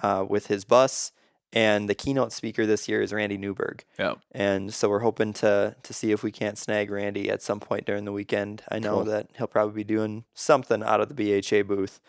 [0.00, 1.12] uh, with his bus.
[1.56, 3.84] And the keynote speaker this year is Randy Newberg.
[3.96, 4.18] Yep.
[4.32, 7.86] And so we're hoping to to see if we can't snag Randy at some point
[7.86, 8.62] during the weekend.
[8.68, 9.04] I know Cool.
[9.04, 12.00] that he'll probably be doing something out of the BHA booth.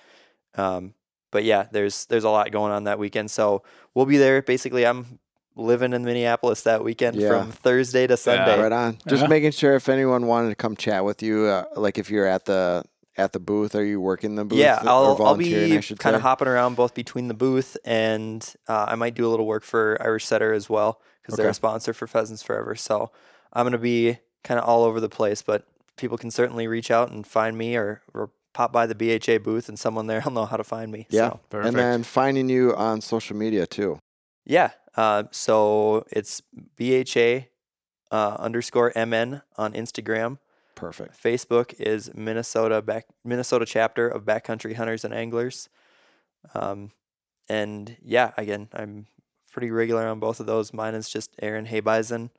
[0.56, 0.96] Um,
[1.32, 3.30] but yeah, there's there's a lot going on that weekend.
[3.30, 3.62] So
[3.94, 4.42] we'll be there.
[4.42, 5.20] Basically, I'm
[5.56, 7.28] living in Minneapolis that weekend Yeah.
[7.30, 8.60] from Thursday to Sunday.
[8.60, 8.98] Right on.
[9.08, 9.28] Just Yeah.
[9.28, 12.46] making sure if anyone wanted to come chat with you, uh, like if you're at
[12.46, 12.84] the
[13.18, 14.60] at the booth, are you working the booth?
[14.60, 17.78] Yeah, or I'll I'll be I should kind of hopping around both between the booth
[17.86, 21.50] and uh, I might do a little work for Irish Setter as well because they're
[21.50, 22.76] a sponsor for Pheasants Forever.
[22.76, 23.12] So
[23.54, 25.66] I'm gonna be kind of all over the place, but
[25.98, 29.70] people can certainly reach out and find me or, or pop by the BHA booth
[29.70, 31.08] and someone there will know how to find me.
[31.10, 31.30] Yeah.
[31.30, 31.68] So, Perfect.
[31.70, 34.00] And then finding you on social media too.
[34.46, 34.72] yeah.
[34.98, 36.42] Uh, so it's
[36.78, 37.48] BHA
[38.12, 40.38] uh, underscore MN on Instagram.
[40.76, 41.22] Perfect.
[41.22, 45.70] Facebook is Minnesota back Minnesota chapter of Backcountry Hunters and Anglers.
[46.54, 46.92] Um,
[47.50, 49.08] and yeah, again, I'm
[49.52, 50.74] pretty regular on both of those.
[50.74, 52.30] Mine is just Aaron Haybison,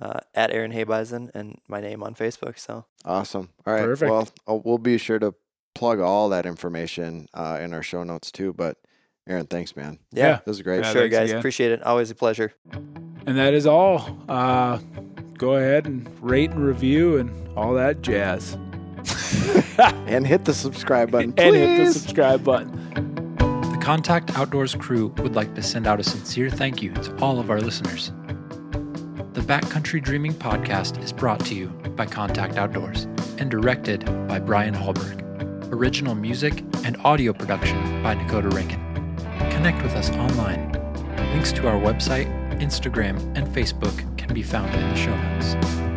[0.00, 2.58] uh, at Aaron Haybison, and my name on Facebook.
[2.58, 3.50] So Awesome.
[3.66, 3.82] All right.
[3.84, 4.10] Perfect.
[4.10, 5.34] Well, uh, we'll be sure to
[5.74, 8.52] plug all that information uh, in our show notes too.
[8.52, 8.76] But
[9.28, 9.98] Aaron, thanks, man.
[10.12, 10.38] yeah, Yeah.
[10.46, 10.82] This is great.
[10.84, 11.38] Yeah, sure, guys, again.
[11.38, 11.82] appreciate it.
[11.82, 12.52] Always a pleasure.
[12.72, 14.18] And that is all.
[14.28, 14.78] Uh,
[15.38, 18.56] go ahead and rate and review and all that jazz.
[20.06, 22.70] And hit the subscribe button, and hit the subscribe button.
[23.36, 27.40] The Contact Outdoors crew would like to send out a sincere thank you to all
[27.40, 28.12] of our listeners.
[29.32, 33.04] The Backcountry Dreaming podcast is brought to you by Contact Outdoors
[33.38, 35.22] and directed by Brian Hallberg.
[35.72, 38.80] Original music and audio production by Dakota Rankin.
[39.50, 40.72] Connect with us online.
[41.32, 42.28] Links to our website,
[42.60, 45.91] Instagram, and Facebook can be found in the show notes.